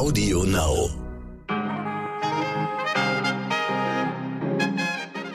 Audio 0.00 0.44
Now. 0.44 0.88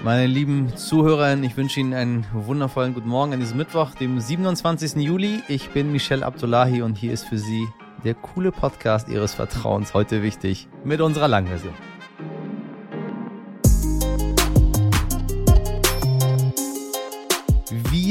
Meine 0.03 0.25
lieben 0.25 0.75
Zuhörerinnen, 0.75 1.43
ich 1.43 1.55
wünsche 1.55 1.79
Ihnen 1.79 1.93
einen 1.93 2.25
wundervollen 2.33 2.95
guten 2.95 3.07
Morgen 3.07 3.33
an 3.33 3.39
diesem 3.39 3.57
Mittwoch, 3.57 3.93
dem 3.93 4.19
27. 4.19 4.95
Juli. 4.95 5.43
Ich 5.49 5.69
bin 5.69 5.91
Michelle 5.91 6.25
Abdullahi 6.25 6.81
und 6.81 6.97
hier 6.97 7.13
ist 7.13 7.25
für 7.25 7.37
Sie 7.37 7.67
der 8.03 8.15
coole 8.15 8.51
Podcast 8.51 9.07
Ihres 9.07 9.35
Vertrauens 9.35 9.93
heute 9.93 10.23
wichtig 10.23 10.67
mit 10.83 10.99
unserer 10.99 11.27
Langversion. 11.27 11.75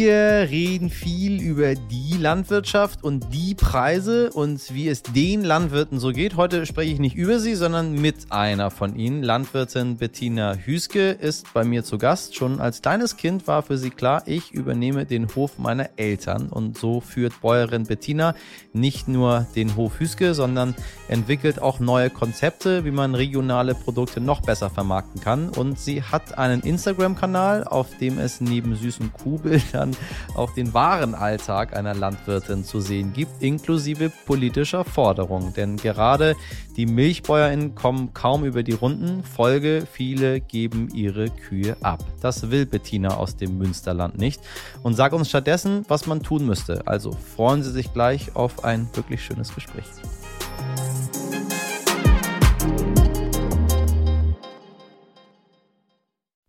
Wir 0.05 0.51
reden 0.51 0.91
viel 0.91 1.41
über 1.41 1.75
die 1.75 2.19
Landwirtschaft 2.19 3.03
und 3.03 3.33
die 3.33 3.55
Preise 3.55 4.31
und 4.33 4.75
wie 4.75 4.89
es 4.89 5.03
den 5.03 5.43
Landwirten 5.43 5.99
so 5.99 6.11
geht. 6.11 6.37
Heute 6.37 6.67
spreche 6.67 6.93
ich 6.93 6.99
nicht 6.99 7.17
über 7.17 7.39
sie, 7.39 7.55
sondern 7.55 7.93
mit 7.93 8.31
einer 8.31 8.71
von 8.71 8.97
ihnen. 8.97 9.23
Landwirtin 9.23 9.97
Bettina 9.97 10.57
Hüske 10.57 11.13
ist 11.13 11.55
bei 11.55 11.65
mir 11.65 11.85
zu 11.85 11.97
Gast. 11.97 12.37
Schon 12.37 12.61
als 12.61 12.83
kleines 12.83 13.17
Kind 13.17 13.47
war 13.47 13.63
für 13.63 13.79
sie 13.79 13.89
klar, 13.89 14.25
ich 14.27 14.53
übernehme 14.53 15.07
den 15.07 15.27
Hof 15.35 15.57
meiner 15.57 15.89
Eltern. 15.97 16.51
Und 16.51 16.77
so 16.77 17.01
führt 17.01 17.41
Bäuerin 17.41 17.85
Bettina 17.85 18.35
nicht 18.75 19.09
nur 19.09 19.47
den 19.57 19.75
Hof 19.75 20.01
Hüske, 20.01 20.35
sondern 20.35 20.75
entwickelt 21.09 21.63
auch 21.63 21.81
neue 21.81 22.11
Konzepte, 22.11 22.85
wie 22.85 22.91
man 22.91 23.15
regionale 23.15 23.75
Produkte 23.75 24.21
noch 24.21 24.43
besser 24.43 24.69
vermarkten 24.69 25.23
kann. 25.23 25.49
Und 25.49 25.79
sie 25.79 26.03
hat 26.03 26.37
einen 26.37 26.61
Instagram-Kanal, 26.61 27.65
auf 27.65 27.97
dem 27.97 28.19
es 28.19 28.43
neben 28.43 28.77
süßen 28.77 29.11
Kuhbildern 29.15 29.94
dann 29.95 30.37
auch 30.37 30.53
den 30.55 30.75
wahren 30.75 31.15
Alltag 31.15 31.77
einer 31.77 31.95
Landwirtin 31.95 32.65
zu 32.65 32.81
sehen 32.81 33.13
gibt, 33.13 33.43
inklusive 33.43 34.11
politischer 34.27 34.85
Forderungen. 34.85 35.55
Denn 35.55 35.77
gerade 35.77 36.37
die 36.77 36.87
MilchbäuerInnen 36.87 37.75
kommen 37.75 38.15
kaum 38.15 38.45
über 38.45 38.63
die 38.63 38.73
Runden. 38.73 39.23
Folge, 39.25 39.87
viele 39.91 40.41
geben 40.41 40.89
ihre 40.95 41.31
Kühe 41.31 41.77
ab. 41.83 42.05
Das 42.21 42.51
will 42.51 42.67
Bettina 42.67 43.17
aus 43.17 43.37
dem 43.37 43.59
Münsterland 43.59 44.19
nicht. 44.19 44.41
Und 44.83 44.95
sag 44.95 45.13
uns 45.13 45.29
stattdessen, 45.29 45.85
was 45.89 46.07
man 46.07 46.23
tun 46.23 46.47
müsste. 46.47 46.87
Also 46.87 47.13
freuen 47.13 47.63
Sie 47.63 47.71
sich 47.71 47.93
gleich 47.93 48.35
auf 48.35 48.65
ein 48.65 48.89
wirklich 48.95 49.25
schönes 49.25 49.55
Gespräch. 49.55 49.85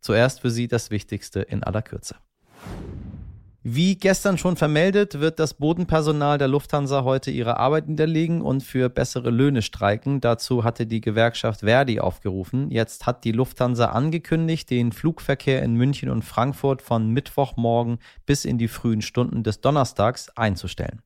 Zuerst 0.02 0.42
für 0.42 0.52
Sie 0.52 0.68
das 0.68 0.92
Wichtigste 0.92 1.42
in 1.42 1.64
aller 1.64 1.82
Kürze. 1.82 2.16
Wie 3.68 3.96
gestern 3.96 4.38
schon 4.38 4.58
vermeldet, 4.58 5.20
wird 5.22 5.40
das 5.40 5.56
Bodenpersonal 5.56 6.38
der 6.38 6.48
Lufthansa 6.48 7.04
heute 7.04 7.32
ihre 7.32 7.58
Arbeit 7.58 7.88
niederlegen 7.88 8.44
und 8.44 8.62
für 8.62 8.90
bessere 8.90 9.32
Löhne 9.32 9.64
streiken. 9.64 10.22
Dazu 10.22 10.64
hatte 10.64 10.86
die 10.86 11.02
Gewerkschaft 11.02 11.62
Verdi 11.62 12.00
aufgerufen. 12.00 12.70
Jetzt 12.70 13.08
hat 13.08 13.24
die 13.24 13.32
Lufthansa 13.32 13.88
angekündigt, 13.88 14.70
den 14.70 14.92
Flugverkehr 14.92 15.64
in 15.64 15.74
München 15.74 16.12
und 16.12 16.22
Frankfurt 16.22 16.84
von 16.84 17.10
Mittwochmorgen 17.10 17.98
bis 18.28 18.46
in 18.46 18.60
die 18.60 18.68
frühen 18.68 19.02
Stunden 19.02 19.42
des 19.42 19.62
Donnerstags 19.62 20.30
einzustellen. 20.38 21.02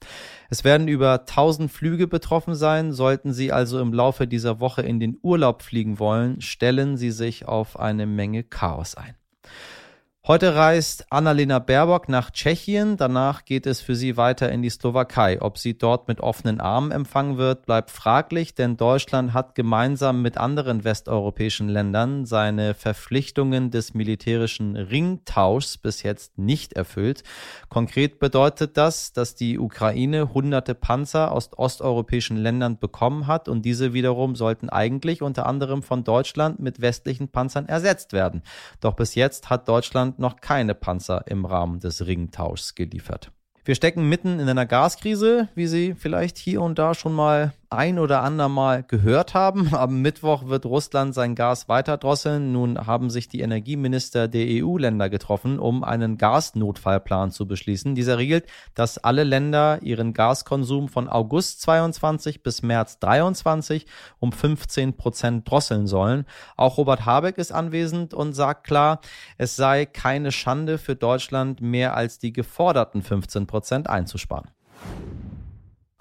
Es 0.49 0.65
werden 0.65 0.89
über 0.89 1.21
1000 1.21 1.71
Flüge 1.71 2.07
betroffen 2.07 2.55
sein. 2.55 2.91
Sollten 2.91 3.31
Sie 3.31 3.53
also 3.53 3.79
im 3.79 3.93
Laufe 3.93 4.27
dieser 4.27 4.59
Woche 4.59 4.81
in 4.81 4.99
den 4.99 5.17
Urlaub 5.21 5.61
fliegen 5.61 5.97
wollen, 5.97 6.41
stellen 6.41 6.97
Sie 6.97 7.11
sich 7.11 7.47
auf 7.47 7.79
eine 7.79 8.05
Menge 8.05 8.43
Chaos 8.43 8.95
ein. 8.95 9.15
Heute 10.29 10.53
reist 10.53 11.07
Annalena 11.09 11.57
Baerbock 11.57 12.07
nach 12.07 12.29
Tschechien. 12.29 12.97
Danach 12.97 13.45
geht 13.45 13.65
es 13.65 13.81
für 13.81 13.95
sie 13.95 14.15
weiter 14.15 14.51
in 14.51 14.61
die 14.61 14.69
Slowakei. 14.69 15.41
Ob 15.41 15.57
sie 15.57 15.75
dort 15.75 16.07
mit 16.07 16.21
offenen 16.21 16.61
Armen 16.61 16.91
empfangen 16.91 17.39
wird, 17.39 17.65
bleibt 17.65 17.89
fraglich, 17.89 18.53
denn 18.53 18.77
Deutschland 18.77 19.33
hat 19.33 19.55
gemeinsam 19.55 20.21
mit 20.21 20.37
anderen 20.37 20.83
westeuropäischen 20.83 21.67
Ländern 21.67 22.27
seine 22.27 22.75
Verpflichtungen 22.75 23.71
des 23.71 23.95
militärischen 23.95 24.75
Ringtauschs 24.75 25.79
bis 25.79 26.03
jetzt 26.03 26.37
nicht 26.37 26.73
erfüllt. 26.73 27.23
Konkret 27.67 28.19
bedeutet 28.19 28.77
das, 28.77 29.13
dass 29.13 29.33
die 29.33 29.57
Ukraine 29.57 30.31
hunderte 30.35 30.75
Panzer 30.75 31.31
aus 31.31 31.49
osteuropäischen 31.57 32.37
Ländern 32.37 32.77
bekommen 32.77 33.25
hat 33.25 33.49
und 33.49 33.63
diese 33.63 33.93
wiederum 33.93 34.35
sollten 34.35 34.69
eigentlich 34.69 35.23
unter 35.23 35.47
anderem 35.47 35.81
von 35.81 36.03
Deutschland 36.03 36.59
mit 36.59 36.81
westlichen 36.81 37.29
Panzern 37.29 37.67
ersetzt 37.67 38.13
werden. 38.13 38.43
Doch 38.79 38.93
bis 38.93 39.15
jetzt 39.15 39.49
hat 39.49 39.67
Deutschland 39.67 40.18
noch 40.19 40.41
keine 40.41 40.75
Panzer 40.75 41.23
im 41.27 41.45
Rahmen 41.45 41.79
des 41.79 42.05
Ringtauschs 42.05 42.75
geliefert. 42.75 43.31
Wir 43.65 43.75
stecken 43.75 44.09
mitten 44.09 44.39
in 44.39 44.49
einer 44.49 44.65
Gaskrise, 44.65 45.49
wie 45.55 45.67
Sie 45.67 45.93
vielleicht 45.93 46.37
hier 46.37 46.61
und 46.61 46.79
da 46.79 46.93
schon 46.93 47.13
mal 47.13 47.53
ein 47.71 47.99
oder 47.99 48.23
andermal 48.23 48.83
gehört 48.83 49.33
haben. 49.33 49.73
Am 49.75 50.01
Mittwoch 50.01 50.47
wird 50.47 50.65
Russland 50.65 51.13
sein 51.13 51.35
Gas 51.35 51.69
weiter 51.69 51.97
drosseln. 51.97 52.51
Nun 52.51 52.87
haben 52.87 53.09
sich 53.09 53.27
die 53.27 53.41
Energieminister 53.41 54.27
der 54.27 54.45
EU-Länder 54.47 55.09
getroffen, 55.09 55.59
um 55.59 55.83
einen 55.83 56.17
Gasnotfallplan 56.17 57.31
zu 57.31 57.47
beschließen. 57.47 57.95
Dieser 57.95 58.17
regelt, 58.17 58.47
dass 58.73 58.97
alle 58.97 59.23
Länder 59.23 59.79
ihren 59.81 60.13
Gaskonsum 60.13 60.89
von 60.89 61.07
August 61.07 61.61
22 61.61 62.41
bis 62.41 62.63
März 62.63 62.99
23 62.99 63.85
um 64.19 64.31
15 64.31 64.97
Prozent 64.97 65.49
drosseln 65.49 65.85
sollen. 65.85 66.25
Auch 66.57 66.77
Robert 66.77 67.05
Habeck 67.05 67.37
ist 67.37 67.51
anwesend 67.51 68.13
und 68.13 68.33
sagt 68.33 68.65
klar, 68.65 68.99
es 69.37 69.55
sei 69.55 69.85
keine 69.85 70.31
Schande 70.31 70.77
für 70.77 70.95
Deutschland, 70.95 71.61
mehr 71.61 71.95
als 71.95 72.19
die 72.19 72.33
geforderten 72.33 73.03
15 73.03 73.45
Prozent 73.45 73.89
einzusparen. 73.89 74.49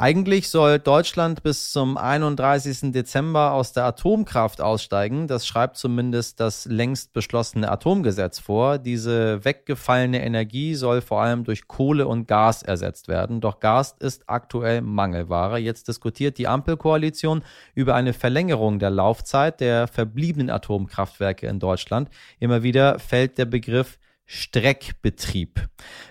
Eigentlich 0.01 0.49
soll 0.49 0.79
Deutschland 0.79 1.43
bis 1.43 1.73
zum 1.73 1.97
31. 1.97 2.93
Dezember 2.93 3.51
aus 3.51 3.73
der 3.73 3.85
Atomkraft 3.85 4.61
aussteigen. 4.61 5.27
Das 5.27 5.45
schreibt 5.45 5.77
zumindest 5.77 6.39
das 6.39 6.67
längst 6.67 7.13
beschlossene 7.13 7.69
Atomgesetz 7.69 8.39
vor. 8.39 8.79
Diese 8.79 9.45
weggefallene 9.45 10.25
Energie 10.25 10.77
soll 10.77 11.01
vor 11.01 11.23
allem 11.23 11.43
durch 11.43 11.67
Kohle 11.67 12.07
und 12.07 12.29
Gas 12.29 12.63
ersetzt 12.63 13.09
werden. 13.09 13.41
Doch 13.41 13.59
Gas 13.59 13.97
ist 13.99 14.23
aktuell 14.29 14.83
Mangelware. 14.83 15.59
Jetzt 15.59 15.89
diskutiert 15.89 16.39
die 16.39 16.47
Ampelkoalition 16.47 17.43
über 17.75 17.97
eine 17.97 18.13
Verlängerung 18.13 18.79
der 18.79 18.91
Laufzeit 18.91 19.59
der 19.59 19.89
verbliebenen 19.89 20.49
Atomkraftwerke 20.49 21.49
in 21.49 21.59
Deutschland. 21.59 22.09
Immer 22.39 22.63
wieder 22.63 23.01
fällt 23.01 23.37
der 23.37 23.47
Begriff 23.47 23.99
Streckbetrieb, 24.31 25.69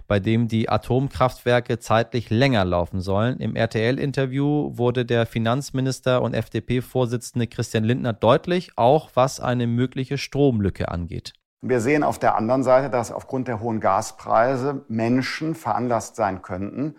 bei 0.07 0.19
dem 0.19 0.47
die 0.47 0.69
Atomkraftwerke 0.69 1.77
zeitlich 1.77 2.31
länger 2.31 2.65
laufen 2.65 2.99
sollen. 2.99 3.39
Im 3.39 3.55
RTL-Interview 3.55 4.75
wurde 4.75 5.05
der 5.05 5.27
Finanzminister 5.27 6.23
und 6.23 6.33
FDP-Vorsitzende 6.33 7.45
Christian 7.45 7.83
Lindner 7.83 8.13
deutlich, 8.13 8.71
auch 8.75 9.11
was 9.13 9.39
eine 9.39 9.67
mögliche 9.67 10.17
Stromlücke 10.17 10.89
angeht. 10.89 11.33
Wir 11.61 11.79
sehen 11.79 12.03
auf 12.03 12.17
der 12.17 12.35
anderen 12.35 12.63
Seite, 12.63 12.89
dass 12.89 13.11
aufgrund 13.11 13.47
der 13.47 13.59
hohen 13.59 13.79
Gaspreise 13.79 14.83
Menschen 14.87 15.53
veranlasst 15.53 16.15
sein 16.15 16.41
könnten, 16.41 16.95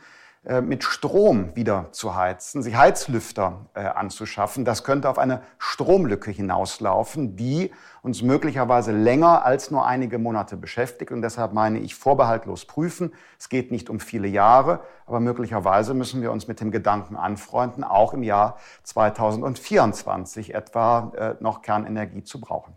mit 0.63 0.83
Strom 0.83 1.55
wieder 1.55 1.89
zu 1.93 2.15
heizen, 2.15 2.63
sich 2.63 2.77
Heizlüfter 2.77 3.67
äh, 3.75 3.81
anzuschaffen. 3.81 4.65
Das 4.65 4.83
könnte 4.83 5.11
auf 5.11 5.19
eine 5.19 5.43
Stromlücke 5.59 6.31
hinauslaufen, 6.31 7.37
die 7.37 7.71
uns 8.03 8.23
möglicherweise 8.23 8.93
länger 8.93 9.45
als 9.45 9.71
nur 9.71 9.87
einige 9.87 10.19
Monate 10.19 10.57
beschäftigt. 10.57 11.13
Und 11.13 11.21
deshalb 11.21 11.53
meine 11.53 11.79
ich 11.79 11.95
vorbehaltlos 11.95 12.65
prüfen. 12.65 13.13
Es 13.39 13.49
geht 13.49 13.71
nicht 13.71 13.91
um 13.91 14.01
viele 14.01 14.29
Jahre, 14.29 14.81
aber 15.07 15.21
möglicherweise 15.21 15.93
müssen 15.93 16.23
wir 16.23 16.33
uns 16.33 16.49
mit 16.49 16.61
dem 16.61 16.71
Gedanken 16.71 17.17
anfreunden, 17.17 17.85
auch 17.85 18.15
im 18.15 18.23
Jahr 18.23 18.57
2024 18.85 20.55
etwa 20.55 21.13
äh, 21.17 21.35
noch 21.41 21.61
Kernenergie 21.61 22.25
zu 22.25 22.41
brauchen. 22.41 22.77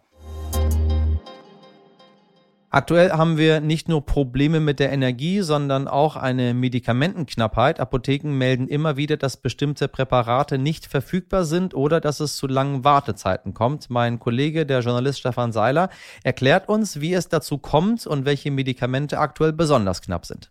Aktuell 2.74 3.12
haben 3.12 3.38
wir 3.38 3.59
nicht 3.59 3.90
nur 3.90 4.06
Probleme 4.06 4.62
mit 4.62 4.80
der 4.80 4.94
Energie, 4.94 5.42
sondern 5.42 5.90
auch 5.90 6.16
eine 6.16 6.54
Medikamentenknappheit. 6.54 7.82
Apotheken 7.82 8.30
melden 8.30 8.70
immer 8.70 8.96
wieder, 8.96 9.18
dass 9.18 9.36
bestimmte 9.36 9.90
Präparate 9.90 10.58
nicht 10.58 10.86
verfügbar 10.86 11.44
sind 11.44 11.73
oder 11.73 12.00
dass 12.00 12.22
es 12.22 12.38
zu 12.38 12.47
langen 12.47 12.85
Wartezeiten 12.85 13.53
kommt. 13.53 13.90
Mein 13.90 14.20
Kollege, 14.20 14.66
der 14.66 14.79
Journalist 14.79 15.20
Stefan 15.20 15.52
Seiler, 15.52 15.90
erklärt 16.23 16.70
uns, 16.70 17.02
wie 17.02 17.14
es 17.14 17.28
dazu 17.28 17.58
kommt 17.58 18.08
und 18.08 18.23
welche 18.23 18.52
Medikamente 18.52 19.20
aktuell 19.20 19.52
besonders 19.52 20.02
knapp 20.02 20.26
sind. 20.26 20.50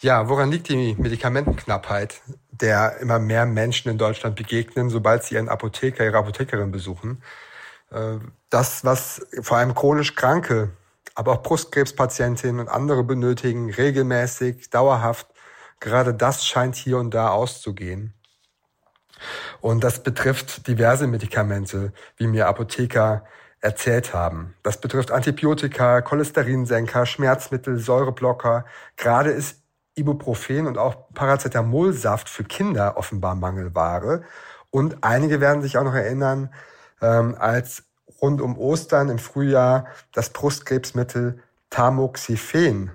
Ja, 0.00 0.30
woran 0.30 0.50
liegt 0.50 0.70
die 0.70 0.94
Medikamentenknappheit, 0.98 2.22
der 2.50 2.96
immer 2.96 3.18
mehr 3.18 3.44
Menschen 3.44 3.90
in 3.90 3.98
Deutschland 3.98 4.36
begegnen, 4.36 4.88
sobald 4.88 5.24
sie 5.24 5.34
ihren 5.34 5.50
Apotheker, 5.50 6.02
ihre 6.02 6.16
Apothekerin 6.16 6.70
besuchen? 6.70 7.22
Äh, 7.90 8.16
das, 8.48 8.86
was 8.86 9.20
vor 9.42 9.58
allem 9.58 9.74
chronisch 9.74 10.14
Kranke 10.14 10.70
aber 11.14 11.32
auch 11.32 11.42
Brustkrebspatientinnen 11.42 12.60
und 12.60 12.68
andere 12.68 13.04
benötigen 13.04 13.72
regelmäßig, 13.72 14.70
dauerhaft. 14.70 15.28
Gerade 15.80 16.14
das 16.14 16.46
scheint 16.46 16.74
hier 16.76 16.98
und 16.98 17.12
da 17.12 17.30
auszugehen. 17.30 18.14
Und 19.60 19.84
das 19.84 20.02
betrifft 20.02 20.66
diverse 20.66 21.06
Medikamente, 21.06 21.92
wie 22.16 22.26
mir 22.26 22.48
Apotheker 22.48 23.24
erzählt 23.60 24.12
haben. 24.12 24.54
Das 24.62 24.80
betrifft 24.80 25.12
Antibiotika, 25.12 26.02
Cholesterinsenker, 26.02 27.06
Schmerzmittel, 27.06 27.78
Säureblocker. 27.78 28.64
Gerade 28.96 29.30
ist 29.30 29.62
Ibuprofen 29.94 30.66
und 30.66 30.78
auch 30.78 31.12
Paracetamolsaft 31.14 32.28
für 32.28 32.44
Kinder 32.44 32.96
offenbar 32.96 33.34
Mangelware. 33.34 34.22
Und 34.70 35.04
einige 35.04 35.40
werden 35.40 35.62
sich 35.62 35.76
auch 35.76 35.84
noch 35.84 35.94
erinnern, 35.94 36.52
ähm, 37.00 37.36
als 37.38 37.84
rund 38.22 38.40
um 38.40 38.56
Ostern 38.56 39.08
im 39.08 39.18
Frühjahr 39.18 39.86
das 40.12 40.30
Brustkrebsmittel 40.30 41.42
Tamoxifen 41.70 42.92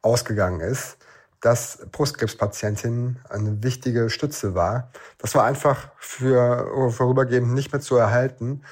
ausgegangen 0.00 0.60
ist, 0.60 0.98
dass 1.40 1.86
Brustkrebspatientinnen 1.90 3.18
eine 3.28 3.62
wichtige 3.62 4.10
Stütze 4.10 4.54
war. 4.54 4.90
Das 5.18 5.34
war 5.34 5.44
einfach 5.44 5.90
für 5.98 6.90
vorübergehend 6.90 7.52
nicht 7.52 7.72
mehr 7.72 7.80
zu 7.80 7.96
erhalten. 7.96 8.62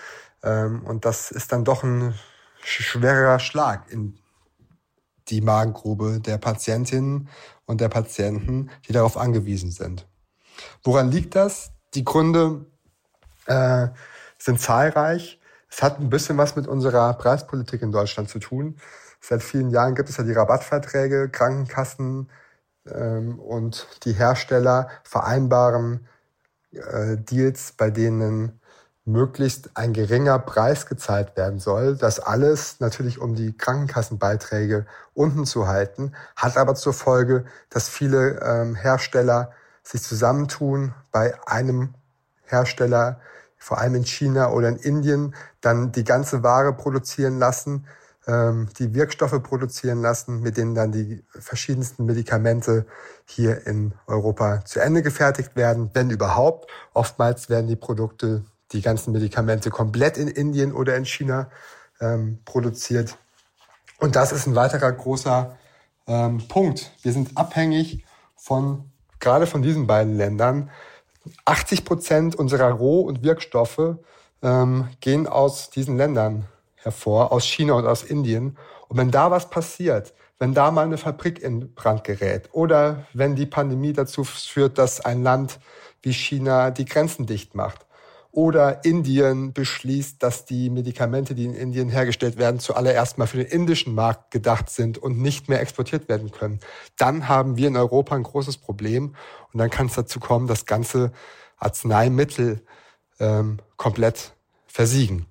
Ähm, 0.42 0.84
und 0.84 1.04
das 1.04 1.30
ist 1.30 1.52
dann 1.52 1.64
doch 1.64 1.82
ein 1.82 2.14
schwerer 2.62 3.38
Schlag 3.38 3.90
in 3.90 4.18
die 5.28 5.40
Magengrube 5.40 6.20
der 6.20 6.38
Patientinnen 6.38 7.28
und 7.66 7.80
der 7.80 7.88
Patienten, 7.88 8.70
die 8.86 8.92
darauf 8.92 9.16
angewiesen 9.16 9.70
sind. 9.70 10.06
Woran 10.82 11.10
liegt 11.10 11.34
das? 11.34 11.72
Die 11.94 12.04
Gründe 12.04 12.66
äh, 13.46 13.88
sind 14.38 14.60
zahlreich. 14.60 15.37
Es 15.68 15.82
hat 15.82 16.00
ein 16.00 16.10
bisschen 16.10 16.38
was 16.38 16.56
mit 16.56 16.66
unserer 16.66 17.12
Preispolitik 17.14 17.82
in 17.82 17.92
Deutschland 17.92 18.28
zu 18.28 18.38
tun. 18.38 18.76
Seit 19.20 19.42
vielen 19.42 19.70
Jahren 19.70 19.94
gibt 19.94 20.08
es 20.08 20.16
ja 20.16 20.24
die 20.24 20.32
Rabattverträge, 20.32 21.28
Krankenkassen 21.28 22.30
ähm, 22.86 23.38
und 23.38 23.86
die 24.04 24.12
Hersteller 24.12 24.88
vereinbaren 25.04 26.06
äh, 26.72 27.16
Deals, 27.16 27.72
bei 27.72 27.90
denen 27.90 28.60
möglichst 29.08 29.70
ein 29.74 29.94
geringer 29.94 30.38
Preis 30.38 30.86
gezahlt 30.86 31.36
werden 31.36 31.58
soll. 31.58 31.96
Das 31.96 32.20
alles 32.20 32.78
natürlich, 32.78 33.18
um 33.18 33.34
die 33.34 33.56
Krankenkassenbeiträge 33.56 34.86
unten 35.14 35.46
zu 35.46 35.66
halten, 35.66 36.12
hat 36.36 36.58
aber 36.58 36.74
zur 36.74 36.92
Folge, 36.92 37.46
dass 37.70 37.88
viele 37.88 38.38
ähm, 38.40 38.74
Hersteller 38.74 39.52
sich 39.82 40.02
zusammentun 40.02 40.94
bei 41.10 41.34
einem 41.46 41.94
Hersteller, 42.44 43.20
vor 43.58 43.78
allem 43.78 43.96
in 43.96 44.04
China 44.04 44.50
oder 44.52 44.68
in 44.68 44.76
Indien, 44.76 45.34
dann 45.60 45.92
die 45.92 46.04
ganze 46.04 46.42
Ware 46.42 46.72
produzieren 46.72 47.38
lassen, 47.38 47.86
ähm, 48.26 48.68
die 48.78 48.94
Wirkstoffe 48.94 49.42
produzieren 49.42 50.02
lassen, 50.02 50.40
mit 50.40 50.56
denen 50.56 50.74
dann 50.74 50.92
die 50.92 51.24
verschiedensten 51.30 52.04
Medikamente 52.04 52.86
hier 53.24 53.66
in 53.66 53.94
Europa 54.06 54.64
zu 54.64 54.80
Ende 54.80 55.02
gefertigt 55.02 55.56
werden, 55.56 55.90
wenn 55.94 56.10
überhaupt. 56.10 56.70
Oftmals 56.94 57.48
werden 57.48 57.66
die 57.66 57.76
Produkte, 57.76 58.44
die 58.72 58.82
ganzen 58.82 59.12
Medikamente 59.12 59.70
komplett 59.70 60.18
in 60.18 60.28
Indien 60.28 60.72
oder 60.72 60.96
in 60.96 61.06
China 61.06 61.50
ähm, 62.00 62.38
produziert. 62.44 63.16
Und 63.98 64.14
das 64.14 64.30
ist 64.32 64.46
ein 64.46 64.54
weiterer 64.54 64.92
großer 64.92 65.56
ähm, 66.06 66.46
Punkt. 66.48 66.92
Wir 67.02 67.12
sind 67.12 67.36
abhängig 67.36 68.04
von, 68.36 68.90
gerade 69.20 69.46
von 69.46 69.62
diesen 69.62 69.86
beiden 69.86 70.16
Ländern. 70.16 70.70
80 71.44 71.84
Prozent 71.84 72.36
unserer 72.36 72.70
Roh- 72.70 73.02
und 73.02 73.22
Wirkstoffe 73.22 73.96
ähm, 74.42 74.88
gehen 75.00 75.26
aus 75.26 75.70
diesen 75.70 75.96
Ländern 75.96 76.46
hervor, 76.76 77.32
aus 77.32 77.44
China 77.44 77.74
und 77.74 77.86
aus 77.86 78.02
Indien. 78.02 78.56
Und 78.88 78.96
wenn 78.96 79.10
da 79.10 79.30
was 79.30 79.50
passiert, 79.50 80.14
wenn 80.38 80.54
da 80.54 80.70
mal 80.70 80.84
eine 80.84 80.98
Fabrik 80.98 81.40
in 81.42 81.74
Brand 81.74 82.04
gerät 82.04 82.48
oder 82.52 83.06
wenn 83.12 83.34
die 83.34 83.46
Pandemie 83.46 83.92
dazu 83.92 84.24
führt, 84.24 84.78
dass 84.78 85.00
ein 85.00 85.22
Land 85.22 85.58
wie 86.02 86.12
China 86.12 86.70
die 86.70 86.84
Grenzen 86.84 87.26
dicht 87.26 87.54
macht 87.54 87.87
oder 88.30 88.84
Indien 88.84 89.52
beschließt, 89.52 90.22
dass 90.22 90.44
die 90.44 90.70
Medikamente, 90.70 91.34
die 91.34 91.44
in 91.44 91.54
Indien 91.54 91.88
hergestellt 91.88 92.36
werden, 92.36 92.60
zuallererst 92.60 93.18
mal 93.18 93.26
für 93.26 93.38
den 93.38 93.46
indischen 93.46 93.94
Markt 93.94 94.30
gedacht 94.30 94.70
sind 94.70 94.98
und 94.98 95.18
nicht 95.18 95.48
mehr 95.48 95.60
exportiert 95.60 96.08
werden 96.08 96.30
können, 96.30 96.60
dann 96.96 97.28
haben 97.28 97.56
wir 97.56 97.68
in 97.68 97.76
Europa 97.76 98.14
ein 98.14 98.22
großes 98.22 98.58
Problem 98.58 99.14
und 99.52 99.58
dann 99.58 99.70
kann 99.70 99.86
es 99.86 99.94
dazu 99.94 100.20
kommen, 100.20 100.46
dass 100.46 100.66
ganze 100.66 101.12
Arzneimittel 101.56 102.62
ähm, 103.18 103.58
komplett 103.76 104.34
versiegen. 104.66 105.26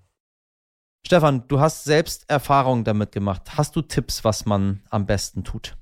Stefan, 1.05 1.47
du 1.47 1.59
hast 1.59 1.85
selbst 1.85 2.29
Erfahrungen 2.29 2.83
damit 2.83 3.13
gemacht. 3.13 3.55
Hast 3.55 3.75
du 3.77 3.81
Tipps, 3.81 4.25
was 4.25 4.45
man 4.45 4.83
am 4.89 5.05
besten 5.05 5.45
tut? 5.45 5.76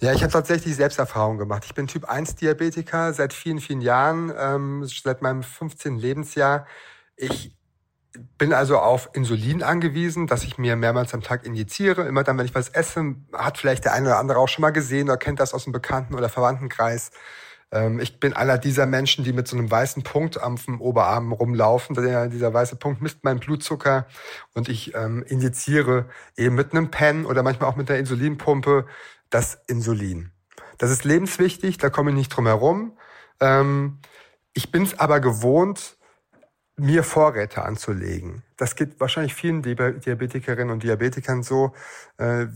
Ja, 0.00 0.12
ich 0.12 0.22
habe 0.22 0.32
tatsächlich 0.32 0.76
Selbsterfahrung 0.76 1.38
gemacht. 1.38 1.64
Ich 1.64 1.74
bin 1.74 1.86
Typ 1.86 2.04
1 2.04 2.34
Diabetiker 2.34 3.14
seit 3.14 3.32
vielen, 3.32 3.60
vielen 3.60 3.80
Jahren, 3.80 4.30
ähm, 4.38 4.84
seit 4.84 5.22
meinem 5.22 5.42
15. 5.42 5.96
Lebensjahr. 5.96 6.66
Ich 7.16 7.56
bin 8.36 8.52
also 8.52 8.78
auf 8.78 9.08
Insulin 9.14 9.62
angewiesen, 9.62 10.26
dass 10.26 10.44
ich 10.44 10.58
mir 10.58 10.76
mehrmals 10.76 11.14
am 11.14 11.22
Tag 11.22 11.46
injiziere. 11.46 12.02
Immer 12.06 12.24
dann, 12.24 12.36
wenn 12.36 12.44
ich 12.46 12.54
was 12.54 12.68
esse, 12.68 13.14
hat 13.32 13.56
vielleicht 13.56 13.84
der 13.84 13.94
eine 13.94 14.08
oder 14.08 14.18
andere 14.18 14.38
auch 14.38 14.48
schon 14.48 14.62
mal 14.62 14.70
gesehen 14.70 15.08
oder 15.08 15.16
kennt 15.16 15.40
das 15.40 15.54
aus 15.54 15.64
dem 15.64 15.72
Bekannten- 15.72 16.14
oder 16.14 16.28
Verwandtenkreis. 16.28 17.10
Ähm, 17.72 17.98
ich 17.98 18.20
bin 18.20 18.32
einer 18.34 18.58
dieser 18.58 18.86
Menschen, 18.86 19.24
die 19.24 19.32
mit 19.32 19.48
so 19.48 19.56
einem 19.56 19.70
weißen 19.70 20.02
Punkt 20.02 20.40
am 20.40 20.58
Oberarm 20.78 21.32
rumlaufen. 21.32 21.96
Dieser 22.30 22.52
weiße 22.54 22.76
Punkt 22.76 23.00
misst 23.02 23.24
meinen 23.24 23.40
Blutzucker 23.40 24.06
und 24.54 24.68
ich 24.68 24.94
ähm, 24.94 25.22
injiziere 25.26 26.06
eben 26.36 26.54
mit 26.54 26.72
einem 26.72 26.90
Pen 26.90 27.26
oder 27.26 27.42
manchmal 27.42 27.70
auch 27.70 27.76
mit 27.76 27.88
der 27.88 27.98
Insulinpumpe 27.98 28.86
das 29.30 29.58
Insulin. 29.66 30.30
Das 30.78 30.90
ist 30.90 31.04
lebenswichtig, 31.04 31.78
da 31.78 31.90
komme 31.90 32.10
ich 32.10 32.16
nicht 32.16 32.28
drum 32.28 32.46
herum. 32.46 32.96
Ähm, 33.40 33.98
ich 34.52 34.70
bin 34.70 34.82
es 34.82 34.98
aber 34.98 35.20
gewohnt, 35.20 35.96
mir 36.78 37.04
Vorräte 37.04 37.62
anzulegen. 37.62 38.42
Das 38.56 38.76
geht 38.76 39.00
wahrscheinlich 39.00 39.34
vielen 39.34 39.62
Diabetikerinnen 39.62 40.70
und 40.70 40.82
Diabetikern 40.82 41.42
so. 41.42 41.72
Äh, 42.18 42.46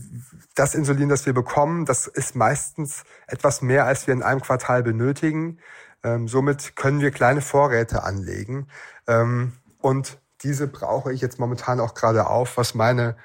das 0.55 0.75
Insulin, 0.75 1.09
das 1.09 1.25
wir 1.25 1.33
bekommen, 1.33 1.85
das 1.85 2.07
ist 2.07 2.35
meistens 2.35 3.03
etwas 3.27 3.61
mehr, 3.61 3.85
als 3.85 4.05
wir 4.05 4.13
in 4.13 4.21
einem 4.21 4.41
Quartal 4.41 4.83
benötigen. 4.83 5.57
Ähm, 6.03 6.27
somit 6.27 6.75
können 6.75 7.01
wir 7.01 7.11
kleine 7.11 7.41
Vorräte 7.41 8.03
anlegen. 8.03 8.67
Ähm, 9.07 9.53
und 9.79 10.19
diese 10.43 10.67
brauche 10.67 11.11
ich 11.13 11.21
jetzt 11.21 11.39
momentan 11.39 11.79
auch 11.79 11.95
gerade 11.95 12.27
auf, 12.27 12.57
was 12.57 12.75
meine, 12.75 13.17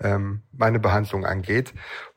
ähm, 0.00 0.42
meine 0.52 0.80
Behandlung 0.80 1.24
angeht. 1.24 1.72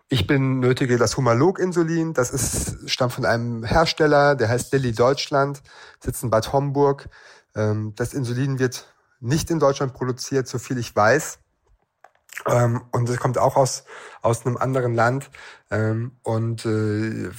Ich 0.07 0.27
bin 0.27 0.59
nötige 0.59 0.97
das 0.97 1.17
Humalog-Insulin. 1.17 2.13
Das 2.13 2.29
ist, 2.29 2.89
stammt 2.89 3.13
von 3.13 3.25
einem 3.25 3.63
Hersteller, 3.63 4.35
der 4.35 4.49
heißt 4.49 4.71
Lilly 4.71 4.93
Deutschland, 4.93 5.63
sitzt 5.99 6.23
in 6.23 6.29
Bad 6.29 6.53
Homburg. 6.53 7.09
Ähm, 7.55 7.93
das 7.95 8.13
Insulin 8.13 8.59
wird 8.59 8.93
nicht 9.19 9.49
in 9.49 9.59
Deutschland 9.59 9.93
produziert, 9.93 10.47
so 10.47 10.59
viel 10.59 10.77
ich 10.77 10.95
weiß. 10.95 11.39
Ähm, 12.45 12.83
und 12.91 13.09
es 13.09 13.17
kommt 13.17 13.39
auch 13.39 13.55
aus, 13.55 13.85
aus 14.21 14.45
einem 14.45 14.57
anderen 14.57 14.93
Land. 14.93 15.31
Ähm, 15.71 16.11
und 16.21 16.65
äh, 16.65 17.31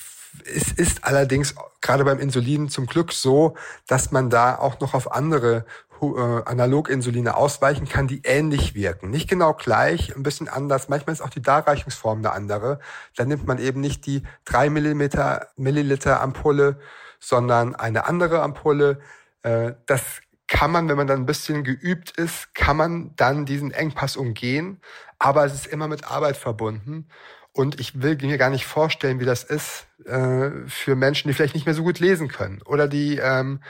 es 0.44 0.72
ist 0.72 1.04
allerdings 1.04 1.54
gerade 1.80 2.04
beim 2.04 2.18
Insulin 2.18 2.68
zum 2.68 2.86
Glück 2.86 3.12
so, 3.12 3.54
dass 3.86 4.10
man 4.10 4.28
da 4.28 4.58
auch 4.58 4.80
noch 4.80 4.94
auf 4.94 5.12
andere 5.12 5.64
Analoginsuline 6.02 7.36
ausweichen 7.36 7.88
kann, 7.88 8.08
die 8.08 8.22
ähnlich 8.24 8.74
wirken. 8.74 9.10
Nicht 9.10 9.28
genau 9.28 9.54
gleich, 9.54 10.14
ein 10.14 10.22
bisschen 10.22 10.48
anders. 10.48 10.88
Manchmal 10.88 11.14
ist 11.14 11.20
auch 11.20 11.30
die 11.30 11.42
Darreichungsform 11.42 12.18
eine 12.18 12.32
andere. 12.32 12.80
Dann 13.16 13.28
nimmt 13.28 13.46
man 13.46 13.58
eben 13.58 13.80
nicht 13.80 14.06
die 14.06 14.22
drei 14.44 14.70
Milliliter, 14.70 15.48
Milliliter 15.56 16.20
Ampulle, 16.20 16.78
sondern 17.18 17.74
eine 17.74 18.06
andere 18.06 18.42
Ampulle, 18.42 19.00
äh, 19.42 19.74
das 19.86 20.02
kann 20.48 20.70
man, 20.70 20.88
wenn 20.88 20.96
man 20.96 21.06
dann 21.06 21.20
ein 21.20 21.26
bisschen 21.26 21.64
geübt 21.64 22.12
ist, 22.12 22.54
kann 22.54 22.76
man 22.76 23.12
dann 23.16 23.46
diesen 23.46 23.72
Engpass 23.72 24.16
umgehen. 24.16 24.80
Aber 25.18 25.44
es 25.44 25.54
ist 25.54 25.66
immer 25.66 25.88
mit 25.88 26.10
Arbeit 26.10 26.36
verbunden. 26.36 27.08
Und 27.52 27.80
ich 27.80 28.02
will 28.02 28.18
mir 28.20 28.38
gar 28.38 28.50
nicht 28.50 28.66
vorstellen, 28.66 29.18
wie 29.18 29.24
das 29.24 29.42
ist 29.42 29.86
äh, 30.04 30.50
für 30.66 30.94
Menschen, 30.94 31.28
die 31.28 31.34
vielleicht 31.34 31.54
nicht 31.54 31.64
mehr 31.64 31.74
so 31.74 31.82
gut 31.82 32.00
lesen 32.00 32.28
können 32.28 32.60
oder 32.62 32.86
die 32.86 33.16
ähm, 33.16 33.60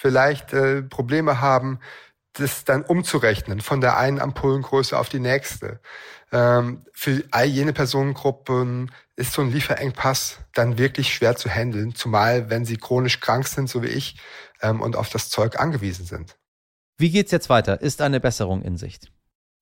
vielleicht 0.00 0.54
äh, 0.54 0.82
Probleme 0.82 1.40
haben, 1.40 1.78
das 2.32 2.64
dann 2.64 2.82
umzurechnen 2.82 3.60
von 3.60 3.80
der 3.80 3.98
einen 3.98 4.18
Ampullengröße 4.18 4.98
auf 4.98 5.08
die 5.08 5.18
nächste. 5.18 5.80
Ähm, 6.32 6.86
für 6.92 7.22
all 7.32 7.46
jene 7.46 7.72
Personengruppen 7.72 8.92
ist 9.16 9.32
so 9.32 9.42
ein 9.42 9.52
Lieferengpass 9.52 10.38
dann 10.54 10.78
wirklich 10.78 11.12
schwer 11.12 11.36
zu 11.36 11.50
handeln, 11.50 11.94
zumal 11.94 12.48
wenn 12.48 12.64
sie 12.64 12.76
chronisch 12.76 13.20
krank 13.20 13.46
sind, 13.46 13.68
so 13.68 13.82
wie 13.82 13.88
ich, 13.88 14.16
ähm, 14.62 14.80
und 14.80 14.96
auf 14.96 15.10
das 15.10 15.28
Zeug 15.28 15.58
angewiesen 15.58 16.06
sind. 16.06 16.36
Wie 16.96 17.10
geht's 17.10 17.32
jetzt 17.32 17.50
weiter? 17.50 17.80
Ist 17.80 18.00
eine 18.00 18.20
Besserung 18.20 18.62
in 18.62 18.76
Sicht? 18.76 19.10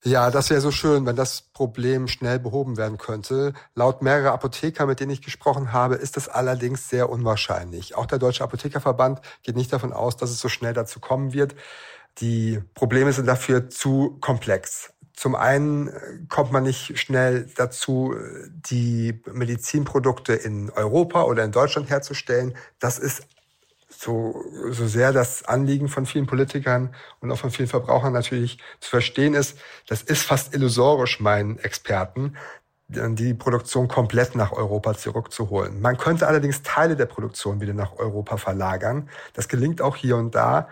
Ja, 0.05 0.31
das 0.31 0.49
wäre 0.51 0.61
so 0.61 0.71
schön, 0.71 1.07
wenn 1.07 1.17
das 1.17 1.43
Problem 1.43 2.07
schnell 2.07 2.39
behoben 2.39 2.77
werden 2.77 2.99
könnte. 2.99 3.53
Laut 3.75 4.01
mehrerer 4.01 4.33
Apotheker, 4.33 4.87
mit 4.87 5.01
denen 5.01 5.11
ich 5.11 5.23
gesprochen 5.23 5.73
habe, 5.73 5.97
ist 5.97 6.17
das 6.17 6.29
allerdings 6.29 6.89
sehr 6.89 7.11
unwahrscheinlich. 7.11 7.97
Auch 7.97 8.07
der 8.07 8.19
Deutsche 8.19 8.45
Apothekerverband 8.45 9.21
geht 9.43 9.57
nicht 9.57 9.73
davon 9.73 9.93
aus, 9.93 10.17
dass 10.17 10.31
es 10.31 10.39
so 10.39 10.49
schnell 10.49 10.73
dazu 10.73 11.01
kommen 11.01 11.33
wird. 11.33 11.57
Die 12.19 12.61
Probleme 12.75 13.13
sind 13.13 13.27
dafür 13.27 13.71
zu 13.71 14.19
komplex. 14.21 14.93
Zum 15.15 15.35
einen 15.35 15.91
kommt 16.29 16.53
man 16.53 16.63
nicht 16.63 16.97
schnell 16.97 17.51
dazu, 17.57 18.15
die 18.71 19.21
Medizinprodukte 19.27 20.33
in 20.33 20.71
Europa 20.71 21.25
oder 21.25 21.43
in 21.43 21.51
Deutschland 21.51 21.91
herzustellen. 21.91 22.55
Das 22.79 23.01
ist 23.01 23.23
so, 23.89 24.45
so 24.71 24.87
sehr 24.87 25.13
das 25.13 25.45
Anliegen 25.45 25.89
von 25.89 26.07
vielen 26.07 26.27
Politikern 26.27 26.95
und 27.21 27.33
auch 27.33 27.39
von 27.39 27.51
vielen 27.51 27.69
Verbrauchern 27.69 28.13
natürlich 28.13 28.59
zu 28.81 28.91
verstehen 28.91 29.35
ist, 29.35 29.59
das 29.87 30.03
ist 30.03 30.23
fast 30.23 30.55
illusorisch 30.55 31.21
meinen 31.21 31.59
Experten. 31.59 32.37
die 32.91 33.35
Produktion 33.35 33.87
komplett 33.87 34.35
nach 34.35 34.53
Europa 34.53 34.95
zurückzuholen. 34.95 35.83
Man 35.83 35.99
könnte 35.99 36.27
allerdings 36.27 36.63
Teile 36.63 36.97
der 36.97 37.05
Produktion 37.05 37.61
wieder 37.61 37.75
nach 37.75 37.97
Europa 37.99 38.39
verlagern. 38.39 39.11
Das 39.35 39.49
gelingt 39.49 39.83
auch 39.83 39.95
hier 39.95 40.17
und 40.17 40.35
da. 40.35 40.69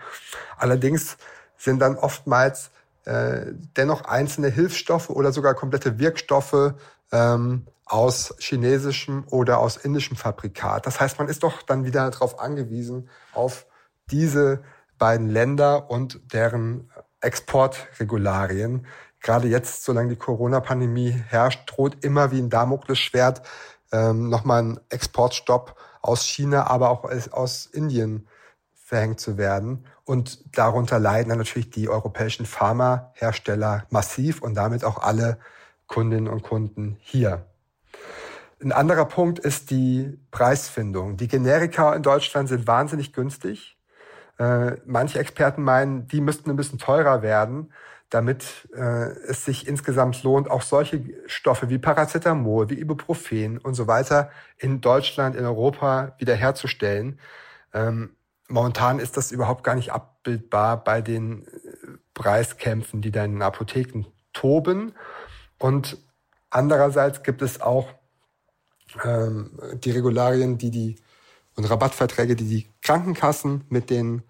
Allerdings 0.57 1.17
sind 1.57 1.79
dann 1.79 1.95
oftmals 1.95 2.71
äh, 3.05 3.53
dennoch 3.77 4.05
einzelne 4.05 4.49
Hilfsstoffe 4.49 5.11
oder 5.11 5.31
sogar 5.31 5.53
komplette 5.53 5.99
Wirkstoffe 5.99 6.73
ähm, 7.11 7.67
aus 7.87 8.35
chinesischem 8.39 9.25
oder 9.29 9.59
aus 9.59 9.77
indischem 9.77 10.17
Fabrikat. 10.17 10.85
Das 10.85 10.99
heißt, 10.99 11.19
man 11.19 11.29
ist 11.29 11.43
doch 11.43 11.61
dann 11.61 11.85
wieder 11.85 12.09
darauf 12.09 12.39
angewiesen, 12.39 13.09
auf 13.33 13.65
diese 14.11 14.63
beiden 14.97 15.29
Länder 15.29 15.89
und 15.89 16.19
deren 16.33 16.91
Exportregularien 17.21 18.85
gerade 19.21 19.47
jetzt, 19.47 19.83
solange 19.83 20.09
die 20.09 20.15
Corona-Pandemie 20.15 21.11
herrscht, 21.11 21.71
droht 21.71 22.03
immer 22.03 22.31
wie 22.31 22.39
ein 22.39 22.49
Damoklesschwert 22.49 23.41
ähm, 23.91 24.29
nochmal 24.29 24.63
ein 24.63 24.79
Exportstopp 24.89 25.75
aus 26.01 26.23
China, 26.23 26.67
aber 26.67 26.89
auch 26.89 27.09
aus 27.31 27.65
Indien 27.65 28.27
verhängt 28.73 29.19
zu 29.19 29.37
werden. 29.37 29.85
Und 30.05 30.57
darunter 30.57 30.99
leiden 30.99 31.29
dann 31.29 31.39
natürlich 31.39 31.69
die 31.69 31.89
europäischen 31.89 32.45
Pharmahersteller 32.45 33.85
massiv 33.89 34.41
und 34.41 34.55
damit 34.55 34.83
auch 34.83 34.99
alle 34.99 35.39
Kundinnen 35.87 36.27
und 36.27 36.43
Kunden 36.43 36.97
hier. 37.01 37.45
Ein 38.61 38.71
anderer 38.71 39.05
Punkt 39.05 39.39
ist 39.39 39.69
die 39.69 40.19
Preisfindung. 40.31 41.17
Die 41.17 41.27
Generika 41.27 41.93
in 41.93 42.03
Deutschland 42.03 42.49
sind 42.49 42.65
wahnsinnig 42.67 43.13
günstig. 43.13 43.77
Äh, 44.39 44.77
manche 44.85 45.19
Experten 45.19 45.63
meinen, 45.63 46.07
die 46.07 46.21
müssten 46.21 46.49
ein 46.49 46.55
bisschen 46.55 46.79
teurer 46.79 47.21
werden 47.21 47.71
damit 48.09 48.69
äh, 48.73 49.09
es 49.27 49.43
sich 49.43 49.67
insgesamt 49.67 50.23
lohnt, 50.23 50.49
auch 50.49 50.61
solche 50.61 51.03
Stoffe 51.27 51.69
wie 51.69 51.77
Paracetamol, 51.77 52.69
wie 52.69 52.79
Ibuprofen 52.79 53.57
und 53.57 53.73
so 53.73 53.87
weiter 53.87 54.31
in 54.57 54.79
Deutschland, 54.79 55.35
in 55.35 55.45
Europa 55.45 56.15
wiederherzustellen. 56.17 57.19
Ähm, 57.73 58.15
momentan 58.47 58.99
ist 58.99 59.17
das 59.17 59.31
überhaupt 59.31 59.63
gar 59.63 59.75
nicht 59.75 59.91
abbildbar 59.91 60.83
bei 60.83 61.01
den 61.01 61.47
äh, 61.47 61.49
Preiskämpfen, 62.13 63.01
die 63.01 63.11
da 63.11 63.25
in 63.25 63.33
den 63.33 63.41
Apotheken 63.41 64.05
toben. 64.31 64.93
Und 65.59 65.97
andererseits 66.49 67.23
gibt 67.23 67.41
es 67.41 67.59
auch 67.59 67.89
ähm, 69.03 69.59
die 69.83 69.91
Regularien, 69.91 70.57
die 70.57 70.71
die 70.71 70.95
und 71.57 71.65
Rabattverträge, 71.65 72.35
die 72.35 72.47
die 72.47 72.69
Krankenkassen 72.81 73.63
mit 73.69 73.89
den 73.89 74.21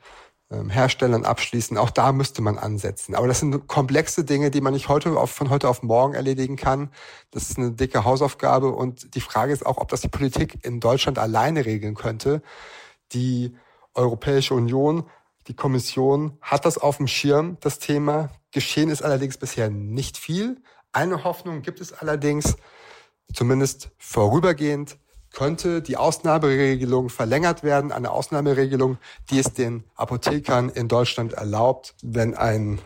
ähm, 0.49 0.69
Herstellern 0.69 1.25
abschließen. 1.25 1.77
Auch 1.77 1.89
da 1.89 2.13
müsste 2.13 2.41
man 2.41 2.57
ansetzen. 2.57 3.15
Aber 3.15 3.27
das 3.27 3.39
sind 3.39 3.67
komplexe 3.67 4.23
Dinge, 4.23 4.49
die 4.49 4.61
man 4.61 4.73
nicht 4.73 4.87
heute 4.87 5.11
auf, 5.17 5.31
von 5.31 5.49
heute 5.49 5.67
auf 5.67 5.83
morgen 5.83 6.13
erledigen 6.13 6.55
kann. 6.55 6.89
Das 7.31 7.49
ist 7.49 7.57
eine 7.57 7.71
dicke 7.71 8.05
Hausaufgabe. 8.05 8.69
Und 8.69 9.13
die 9.15 9.21
Frage 9.21 9.51
ist 9.51 9.65
auch, 9.65 9.77
ob 9.77 9.89
das 9.89 10.01
die 10.01 10.07
Politik 10.07 10.63
in 10.63 10.79
Deutschland 10.79 11.19
alleine 11.19 11.65
regeln 11.65 11.95
könnte. 11.95 12.41
Die 13.11 13.57
Europäische 13.93 14.53
Union, 14.53 15.05
die 15.47 15.55
Kommission 15.55 16.37
hat 16.41 16.65
das 16.65 16.77
auf 16.77 16.97
dem 16.97 17.07
Schirm, 17.07 17.57
das 17.59 17.79
Thema. 17.79 18.29
Geschehen 18.51 18.89
ist 18.89 19.01
allerdings 19.01 19.37
bisher 19.37 19.69
nicht 19.69 20.17
viel. 20.17 20.61
Eine 20.93 21.25
Hoffnung 21.25 21.61
gibt 21.61 21.81
es 21.81 21.91
allerdings, 21.91 22.55
zumindest 23.34 23.89
vorübergehend, 23.98 24.98
könnte 25.34 25.81
die 25.81 25.98
Ausnahmeregelung 25.98 27.10
verlängert 27.10 27.63
werden, 27.63 27.91
eine 27.91 28.12
Ausnahmeregelung, 28.12 28.98
die 29.29 29.39
es 29.39 29.53
den 29.53 29.84
Apothekern 29.96 30.69
in 30.69 30.88
Deutschland 30.88 31.34
erlaubt, 31.34 31.96
wenn 32.01 32.34
ein 32.34 32.79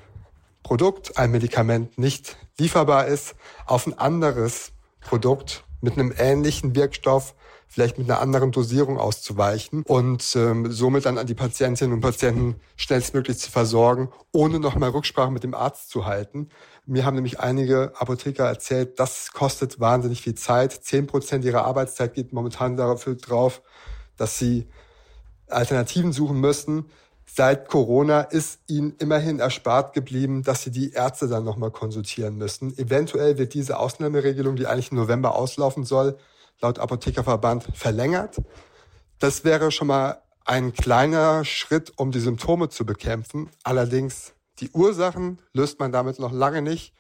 Produkt, 0.64 1.18
ein 1.18 1.32
Medikament 1.32 1.98
nicht 1.98 2.38
lieferbar 2.58 3.08
ist, 3.08 3.36
auf 3.66 3.88
ein 3.88 3.98
anderes 3.98 4.74
Produkt 5.00 5.64
mit 5.82 5.94
einem 5.94 6.14
ähnlichen 6.18 6.76
Wirkstoff, 6.76 7.36
vielleicht 7.72 7.98
mit 7.98 8.10
einer 8.10 8.20
anderen 8.20 8.52
Dosierung 8.52 9.00
auszuweichen 9.00 9.84
und 9.88 10.36
ähm, 10.36 10.70
somit 10.74 11.06
dann 11.06 11.18
an 11.18 11.26
die 11.26 11.34
Patientinnen 11.34 11.94
und 11.94 12.02
Patienten 12.02 12.56
schnellstmöglich 12.76 13.40
zu 13.40 13.50
versorgen, 13.50 14.10
ohne 14.34 14.60
nochmal 14.60 14.90
Rücksprache 14.90 15.32
mit 15.32 15.46
dem 15.46 15.54
Arzt 15.54 15.90
zu 15.90 16.06
halten. 16.06 16.50
Mir 16.86 17.06
haben 17.06 17.16
nämlich 17.16 17.40
einige 17.40 17.94
Apotheker 17.96 18.46
erzählt, 18.46 19.00
das 19.00 19.32
kostet 19.32 19.80
wahnsinnig 19.80 20.22
viel 20.22 20.36
Zeit. 20.36 20.74
Zehn 20.74 21.08
Prozent 21.08 21.46
ihrer 21.46 21.64
Arbeitszeit 21.64 22.14
geht 22.14 22.34
momentan 22.34 22.76
dafür 22.76 23.16
drauf, 23.16 23.62
dass 24.18 24.38
sie 24.38 24.68
Alternativen 25.48 26.12
suchen 26.12 26.42
müssen. 26.42 26.90
Seit 27.26 27.70
Corona 27.70 28.20
ist 28.20 28.60
ihnen 28.68 28.96
immerhin 29.00 29.40
erspart 29.40 29.94
geblieben, 29.94 30.44
dass 30.44 30.64
sie 30.64 30.72
die 30.72 30.92
Ärzte 30.92 31.30
dann 31.30 31.46
nochmal 31.46 31.72
konsultieren 31.72 32.36
müssen. 32.38 32.78
Eventuell 32.78 33.38
wird 33.38 33.54
diese 33.54 33.80
Ausnahmeregelung, 33.80 34.58
die 34.58 34.68
eigentlich 34.68 34.92
im 34.92 34.98
November 34.98 35.36
auslaufen 35.36 35.86
soll, 35.86 36.18
laut 36.62 36.80
Apothekerverband 36.80 37.68
verlängert. 37.74 38.42
Das 39.20 39.44
wäre 39.44 39.72
schon 39.72 39.88
mal 39.88 40.22
ein 40.46 40.74
kleiner 40.74 41.46
Schritt, 41.46 41.94
um 41.98 42.12
die 42.12 42.20
Symptome 42.20 42.70
zu 42.70 42.86
bekämpfen. 42.86 43.50
Allerdings 43.64 44.34
die 44.60 44.70
Ursachen 44.72 45.40
löst 45.54 45.80
man 45.80 45.92
damit 45.92 46.20
noch 46.20 46.32
lange 46.32 46.62
nicht. 46.62 46.94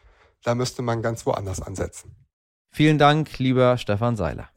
Da 0.43 0.55
müsste 0.55 0.81
man 0.81 1.01
ganz 1.01 1.25
woanders 1.25 1.61
ansetzen. 1.61 2.15
Vielen 2.71 2.97
Dank, 2.97 3.37
lieber 3.37 3.77
Stefan 3.77 4.15
Seiler. 4.15 4.49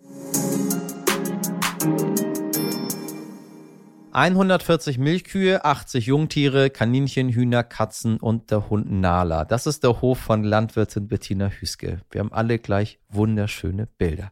140 4.12 4.98
Milchkühe, 4.98 5.64
80 5.64 6.06
Jungtiere, 6.06 6.70
Kaninchen, 6.70 7.30
Hühner, 7.30 7.64
Katzen 7.64 8.18
und 8.18 8.52
der 8.52 8.70
Hund 8.70 8.88
Nala. 8.88 9.44
Das 9.44 9.66
ist 9.66 9.82
der 9.82 10.00
Hof 10.00 10.20
von 10.20 10.44
Landwirtin 10.44 11.08
Bettina 11.08 11.48
Hüske. 11.48 12.00
Wir 12.12 12.20
haben 12.20 12.32
alle 12.32 12.60
gleich 12.60 13.00
wunderschöne 13.08 13.86
Bilder 13.98 14.30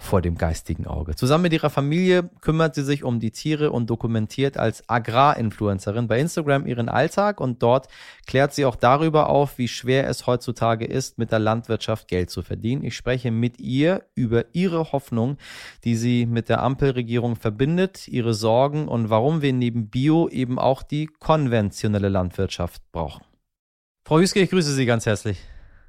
vor 0.00 0.22
dem 0.22 0.38
geistigen 0.38 0.86
Auge. 0.86 1.16
Zusammen 1.16 1.42
mit 1.42 1.52
ihrer 1.52 1.70
Familie 1.70 2.30
kümmert 2.40 2.74
sie 2.74 2.84
sich 2.84 3.02
um 3.02 3.18
die 3.18 3.32
Tiere 3.32 3.72
und 3.72 3.90
dokumentiert 3.90 4.56
als 4.56 4.88
Agrarinfluencerin 4.88 6.06
bei 6.06 6.20
Instagram 6.20 6.66
ihren 6.66 6.88
Alltag 6.88 7.40
und 7.40 7.62
dort 7.62 7.88
klärt 8.26 8.54
sie 8.54 8.64
auch 8.64 8.76
darüber 8.76 9.28
auf, 9.28 9.58
wie 9.58 9.68
schwer 9.68 10.08
es 10.08 10.26
heutzutage 10.26 10.84
ist, 10.84 11.18
mit 11.18 11.32
der 11.32 11.40
Landwirtschaft 11.40 12.06
Geld 12.06 12.30
zu 12.30 12.42
verdienen. 12.42 12.84
Ich 12.84 12.96
spreche 12.96 13.30
mit 13.30 13.60
ihr 13.60 14.04
über 14.14 14.44
ihre 14.52 14.92
Hoffnung, 14.92 15.36
die 15.84 15.96
sie 15.96 16.26
mit 16.26 16.48
der 16.48 16.62
Ampelregierung 16.62 17.34
verbindet, 17.34 18.06
ihre 18.06 18.34
Sorgen 18.34 18.86
und 18.86 19.10
warum 19.10 19.42
wir 19.42 19.52
neben 19.52 19.90
Bio 19.90 20.28
eben 20.28 20.58
auch 20.58 20.82
die 20.82 21.06
konventionelle 21.06 22.08
Landwirtschaft 22.08 22.82
brauchen. 22.92 23.24
Frau 24.06 24.20
Hüske, 24.20 24.40
ich 24.40 24.50
grüße 24.50 24.72
Sie 24.72 24.86
ganz 24.86 25.06
herzlich. 25.06 25.38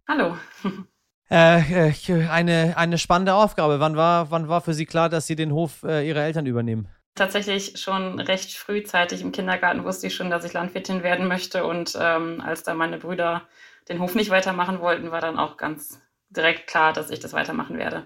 Hallo. 0.08 0.36
Äh, 1.32 1.90
äh, 1.90 2.28
eine, 2.28 2.74
eine 2.76 2.98
spannende 2.98 3.36
Aufgabe. 3.36 3.80
Wann 3.80 3.96
war, 3.96 4.32
wann 4.32 4.48
war 4.48 4.62
für 4.62 4.74
Sie 4.74 4.86
klar, 4.86 5.10
dass 5.10 5.28
Sie 5.28 5.36
den 5.36 5.54
Hof 5.54 5.84
äh, 5.84 6.08
Ihrer 6.08 6.22
Eltern 6.22 6.46
übernehmen? 6.46 6.88
Tatsächlich 7.16 7.80
schon 7.80 8.20
recht 8.20 8.58
frühzeitig 8.58 9.22
im 9.22 9.32
Kindergarten 9.32 9.84
wusste 9.84 10.08
ich 10.08 10.16
schon, 10.16 10.30
dass 10.30 10.44
ich 10.44 10.54
Landwirtin 10.54 11.04
werden 11.04 11.28
möchte. 11.28 11.66
Und 11.66 11.98
ähm, 12.00 12.42
als 12.42 12.64
da 12.64 12.74
meine 12.74 12.98
Brüder 12.98 13.44
den 13.90 14.00
Hof 14.00 14.16
nicht 14.16 14.32
weitermachen 14.32 14.80
wollten, 14.80 15.12
war 15.12 15.22
dann 15.22 15.38
auch 15.38 15.58
ganz 15.58 16.02
direkt 16.30 16.68
klar, 16.68 16.94
dass 16.94 17.12
ich 17.12 17.20
das 17.20 17.34
weitermachen 17.34 17.78
werde. 17.78 18.06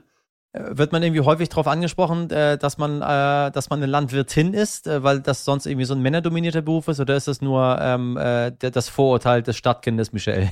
Äh, 0.51 0.77
wird 0.77 0.92
man 0.92 1.01
irgendwie 1.01 1.22
häufig 1.22 1.48
darauf 1.48 1.68
angesprochen, 1.68 2.30
äh, 2.30 2.58
dass 2.58 2.77
man, 2.77 3.00
dass 3.00 3.70
man 3.70 3.80
eine 3.80 3.89
Landwirtin 3.89 4.53
ist, 4.53 4.88
weil 4.88 5.22
das 5.22 5.46
sonst 5.46 5.65
irgendwie 5.65 5.86
so 5.86 5.94
ein 5.94 6.01
männerdominierter 6.01 6.62
Beruf 6.62 6.89
ist, 6.89 7.00
oder 7.00 7.15
ist 7.15 7.30
das 7.30 7.42
nur 7.42 7.77
ähm, 7.80 8.15
das 8.60 8.89
Vorurteil 8.89 9.44
des 9.44 9.56
Stadtkindes 9.56 10.12
Michelle? 10.12 10.51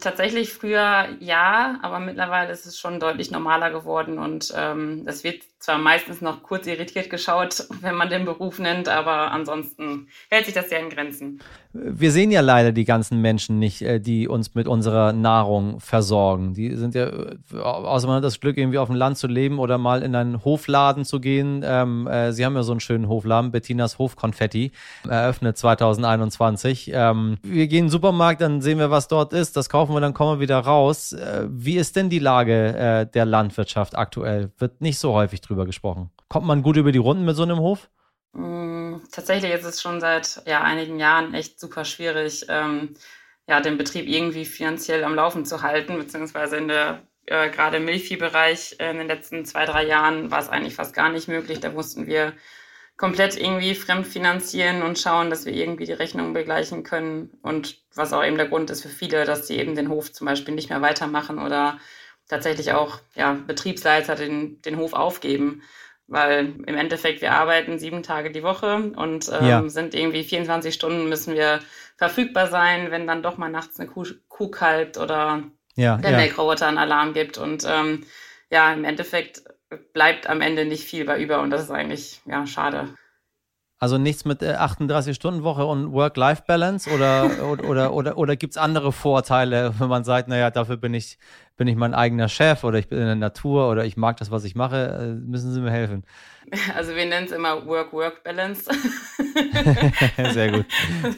Tatsächlich 0.00 0.52
früher 0.52 1.16
ja, 1.20 1.78
aber 1.82 2.00
mittlerweile 2.00 2.52
ist 2.52 2.66
es 2.66 2.78
schon 2.78 2.98
deutlich 2.98 3.30
normaler 3.30 3.70
geworden 3.70 4.18
und 4.18 4.52
ähm, 4.56 5.04
es 5.06 5.22
wird 5.22 5.44
zwar 5.62 5.78
meistens 5.78 6.20
noch 6.20 6.42
kurz 6.42 6.66
irritiert 6.66 7.08
geschaut, 7.08 7.68
wenn 7.80 7.94
man 7.94 8.10
den 8.10 8.24
Beruf 8.24 8.58
nennt, 8.58 8.88
aber 8.88 9.30
ansonsten 9.30 10.08
hält 10.28 10.46
sich 10.46 10.54
das 10.54 10.70
ja 10.70 10.78
in 10.78 10.90
Grenzen. 10.90 11.40
Wir 11.72 12.10
sehen 12.10 12.32
ja 12.32 12.40
leider 12.40 12.72
die 12.72 12.84
ganzen 12.84 13.20
Menschen 13.20 13.60
nicht, 13.60 13.80
äh, 13.80 14.00
die 14.00 14.26
uns 14.26 14.54
mit 14.54 14.66
unserer 14.66 15.12
Nahrung 15.12 15.78
versorgen. 15.78 16.52
Die 16.52 16.74
sind 16.74 16.96
ja, 16.96 17.06
äh, 17.06 17.58
außer 17.58 18.08
man 18.08 18.16
hat 18.16 18.24
das 18.24 18.40
Glück, 18.40 18.58
irgendwie 18.58 18.78
auf 18.78 18.88
dem 18.88 18.96
Land 18.96 19.18
zu 19.18 19.28
leben 19.28 19.60
oder 19.60 19.78
mal 19.78 20.02
in 20.02 20.16
einen 20.16 20.44
Hofladen 20.44 21.04
zu 21.04 21.20
gehen. 21.20 21.62
Ähm, 21.64 22.08
äh, 22.08 22.32
Sie 22.32 22.44
haben 22.44 22.56
ja 22.56 22.64
so 22.64 22.72
einen 22.72 22.80
schönen 22.80 23.08
Hofladen, 23.08 23.52
Bettinas 23.52 23.98
Hofkonfetti, 23.98 24.72
eröffnet 25.08 25.56
2021. 25.56 26.90
Ähm, 26.92 27.38
wir 27.42 27.68
gehen 27.68 27.78
in 27.78 27.84
den 27.84 27.90
Supermarkt, 27.90 28.40
dann 28.40 28.60
sehen 28.60 28.78
wir, 28.78 28.90
was 28.90 29.06
dort 29.06 29.32
ist, 29.32 29.56
das 29.56 29.70
kaufen 29.70 29.94
wir, 29.94 30.00
dann 30.00 30.12
kommen 30.12 30.38
wir 30.38 30.40
wieder 30.40 30.58
raus. 30.58 31.12
Äh, 31.12 31.46
wie 31.48 31.76
ist 31.76 31.94
denn 31.94 32.10
die 32.10 32.18
Lage 32.18 32.76
äh, 32.76 33.06
der 33.06 33.24
Landwirtschaft 33.24 33.96
aktuell? 33.96 34.50
Wird 34.58 34.80
nicht 34.80 34.98
so 34.98 35.12
häufig 35.12 35.40
drüber 35.40 35.51
drüber 35.52 35.66
gesprochen. 35.66 36.10
Kommt 36.28 36.46
man 36.46 36.62
gut 36.62 36.76
über 36.76 36.92
die 36.92 36.98
Runden 36.98 37.24
mit 37.24 37.36
so 37.36 37.42
einem 37.42 37.58
Hof? 37.58 37.88
Mm, 38.32 38.96
tatsächlich 39.10 39.52
ist 39.52 39.64
es 39.64 39.80
schon 39.80 40.00
seit 40.00 40.42
ja, 40.46 40.62
einigen 40.62 40.98
Jahren 40.98 41.34
echt 41.34 41.60
super 41.60 41.84
schwierig, 41.84 42.46
ähm, 42.48 42.94
ja, 43.46 43.60
den 43.60 43.78
Betrieb 43.78 44.08
irgendwie 44.08 44.44
finanziell 44.44 45.04
am 45.04 45.14
Laufen 45.14 45.44
zu 45.44 45.62
halten, 45.62 45.98
beziehungsweise 45.98 46.56
in 46.56 46.68
der 46.68 47.02
äh, 47.26 47.50
gerade 47.50 47.76
im 47.76 47.84
Milchviehbereich 47.84 48.76
in 48.78 48.98
den 48.98 49.06
letzten 49.06 49.44
zwei, 49.44 49.64
drei 49.64 49.84
Jahren 49.84 50.30
war 50.30 50.40
es 50.40 50.48
eigentlich 50.48 50.74
fast 50.74 50.94
gar 50.94 51.10
nicht 51.10 51.28
möglich. 51.28 51.60
Da 51.60 51.70
mussten 51.70 52.06
wir 52.06 52.32
komplett 52.96 53.36
irgendwie 53.36 53.74
fremdfinanzieren 53.74 54.82
und 54.82 54.98
schauen, 54.98 55.30
dass 55.30 55.44
wir 55.44 55.52
irgendwie 55.52 55.86
die 55.86 55.92
Rechnungen 55.92 56.34
begleichen 56.34 56.82
können. 56.82 57.30
Und 57.42 57.78
was 57.94 58.12
auch 58.12 58.24
eben 58.24 58.36
der 58.36 58.48
Grund 58.48 58.70
ist 58.70 58.82
für 58.82 58.88
viele, 58.88 59.24
dass 59.24 59.46
sie 59.46 59.58
eben 59.58 59.74
den 59.74 59.88
Hof 59.88 60.12
zum 60.12 60.26
Beispiel 60.26 60.54
nicht 60.54 60.70
mehr 60.70 60.82
weitermachen 60.82 61.38
oder 61.38 61.78
tatsächlich 62.32 62.72
auch 62.72 63.00
ja, 63.14 63.36
Betriebsleiter 63.46 64.14
den, 64.14 64.62
den 64.62 64.78
Hof 64.78 64.94
aufgeben. 64.94 65.62
Weil 66.08 66.54
im 66.66 66.76
Endeffekt, 66.76 67.22
wir 67.22 67.32
arbeiten 67.32 67.78
sieben 67.78 68.02
Tage 68.02 68.30
die 68.30 68.42
Woche 68.42 68.92
und 68.96 69.30
ähm, 69.32 69.46
ja. 69.46 69.68
sind 69.68 69.94
irgendwie 69.94 70.24
24 70.24 70.74
Stunden 70.74 71.08
müssen 71.08 71.34
wir 71.34 71.60
verfügbar 71.96 72.48
sein, 72.48 72.90
wenn 72.90 73.06
dann 73.06 73.22
doch 73.22 73.38
mal 73.38 73.50
nachts 73.50 73.78
eine 73.78 73.88
Kuh, 73.88 74.06
Kuh 74.28 74.48
kalbt 74.48 74.98
oder 74.98 75.42
ja, 75.74 75.96
der 75.98 76.10
ja. 76.10 76.16
Melkroboter 76.16 76.66
einen 76.66 76.78
Alarm 76.78 77.12
gibt. 77.12 77.38
Und 77.38 77.64
ähm, 77.68 78.04
ja, 78.50 78.72
im 78.72 78.84
Endeffekt 78.84 79.44
bleibt 79.92 80.26
am 80.28 80.40
Ende 80.40 80.64
nicht 80.64 80.84
viel 80.84 81.04
bei 81.04 81.20
über 81.22 81.40
und 81.40 81.50
das 81.50 81.62
ist 81.62 81.70
eigentlich 81.70 82.20
ja 82.26 82.46
schade. 82.46 82.88
Also 83.82 83.98
nichts 83.98 84.24
mit 84.24 84.42
38-Stunden-Woche 84.42 85.62
äh, 85.62 85.64
und 85.64 85.92
Work-Life-Balance 85.92 86.88
oder, 86.88 87.24
oder, 87.50 87.64
oder, 87.64 87.92
oder, 87.92 88.16
oder 88.16 88.36
gibt 88.36 88.52
es 88.52 88.56
andere 88.56 88.92
Vorteile, 88.92 89.74
wenn 89.78 89.88
man 89.88 90.04
sagt, 90.04 90.28
naja, 90.28 90.52
dafür 90.52 90.76
bin 90.76 90.94
ich, 90.94 91.18
bin 91.56 91.68
ich 91.68 91.76
mein 91.76 91.94
eigener 91.94 92.28
Chef 92.28 92.64
oder 92.64 92.78
ich 92.78 92.88
bin 92.88 92.98
in 92.98 93.06
der 93.06 93.14
Natur 93.14 93.70
oder 93.70 93.84
ich 93.84 93.96
mag 93.96 94.16
das, 94.16 94.30
was 94.30 94.44
ich 94.44 94.54
mache, 94.54 94.98
äh, 95.00 95.26
müssen 95.26 95.52
Sie 95.52 95.60
mir 95.60 95.70
helfen. 95.70 96.04
Also 96.74 96.94
wir 96.94 97.06
nennen 97.06 97.26
es 97.26 97.32
immer 97.32 97.64
Work-Work-Balance. 97.66 98.70
sehr 100.32 100.50
gut. 100.50 100.66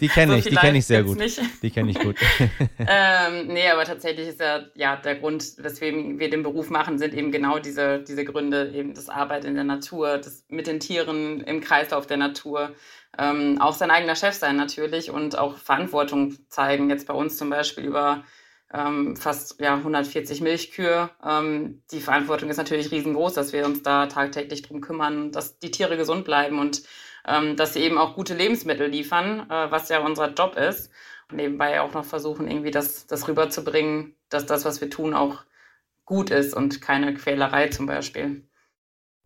Die 0.01 0.09
kenne 0.09 0.33
so 0.33 0.39
ich, 0.39 0.45
die 0.45 0.55
kenne 0.55 0.79
ich 0.79 0.87
sehr 0.87 1.03
gut. 1.03 1.19
Nicht. 1.19 1.41
Die 1.63 1.71
kenne 1.71 1.91
ich 1.91 1.99
gut. 1.99 2.17
ähm, 2.79 3.47
nee, 3.49 3.69
aber 3.69 3.85
tatsächlich 3.85 4.29
ist 4.29 4.41
ja, 4.41 4.61
ja 4.75 4.97
der 4.97 5.17
Grund, 5.17 5.55
weswegen 5.59 6.19
wir 6.19 6.31
den 6.31 6.43
Beruf 6.43 6.71
machen, 6.71 6.99
sind 6.99 7.15
eben 7.15 7.33
genau 7.33 7.59
diese, 7.59 8.01
diese 8.01 8.25
Gründe, 8.25 8.71
eben 8.75 8.95
das 8.95 9.09
Arbeit 9.09 9.45
in 9.45 9.55
der 9.55 9.65
Natur, 9.65 10.19
das 10.19 10.45
mit 10.49 10.67
den 10.67 10.79
Tieren 10.79 11.41
im 11.41 11.61
Kreislauf 11.61 12.07
der 12.07 12.19
Natur. 12.19 12.73
Ähm, 13.19 13.61
auch 13.61 13.75
sein 13.75 13.91
eigener 13.91 14.17
Chef 14.17 14.35
sein 14.35 14.57
natürlich 14.57 15.11
und 15.11 15.39
auch 15.39 15.57
Verantwortung 15.57 16.37
zeigen. 16.49 16.91
Jetzt 16.91 17.07
bei 17.07 17.15
uns 17.15 17.37
zum 17.37 17.51
Beispiel 17.51 17.85
über 17.85 18.25
ähm, 18.75 19.17
fast 19.17 19.61
ja, 19.61 19.75
140 19.77 20.41
Milchkühe. 20.41 21.11
Ähm, 21.25 21.83
die 21.93 22.01
Verantwortung 22.01 22.51
ist 22.51 22.57
natürlich 22.57 22.91
riesengroß, 22.91 23.35
dass 23.35 23.53
wir 23.53 23.65
uns 23.65 23.83
da 23.83 24.07
tagtäglich 24.07 24.63
drum 24.63 24.81
kümmern, 24.81 25.31
dass 25.33 25.59
die 25.59 25.71
Tiere 25.71 25.97
gesund 25.97 26.25
bleiben 26.25 26.59
und 26.59 26.83
ähm, 27.27 27.57
dass 27.57 27.75
sie 27.75 27.81
eben 27.81 27.99
auch 27.99 28.15
gute 28.15 28.35
Lebensmittel 28.35 28.89
liefern, 28.89 29.49
äh, 29.49 29.71
was 29.71 29.89
ja 29.89 30.01
unser 30.01 30.33
Job 30.33 30.57
ist. 30.57 30.91
Und 31.31 31.37
nebenbei 31.37 31.81
auch 31.81 31.95
noch 31.95 32.05
versuchen, 32.05 32.49
irgendwie 32.51 32.71
das, 32.71 33.07
das 33.07 33.29
rüberzubringen, 33.29 34.17
dass 34.29 34.45
das, 34.47 34.65
was 34.65 34.81
wir 34.81 34.91
tun, 34.91 35.15
auch 35.15 35.45
gut 36.05 36.31
ist 36.31 36.55
und 36.55 36.83
keine 36.83 37.15
Quälerei 37.15 37.69
zum 37.69 37.87
Beispiel 37.87 38.47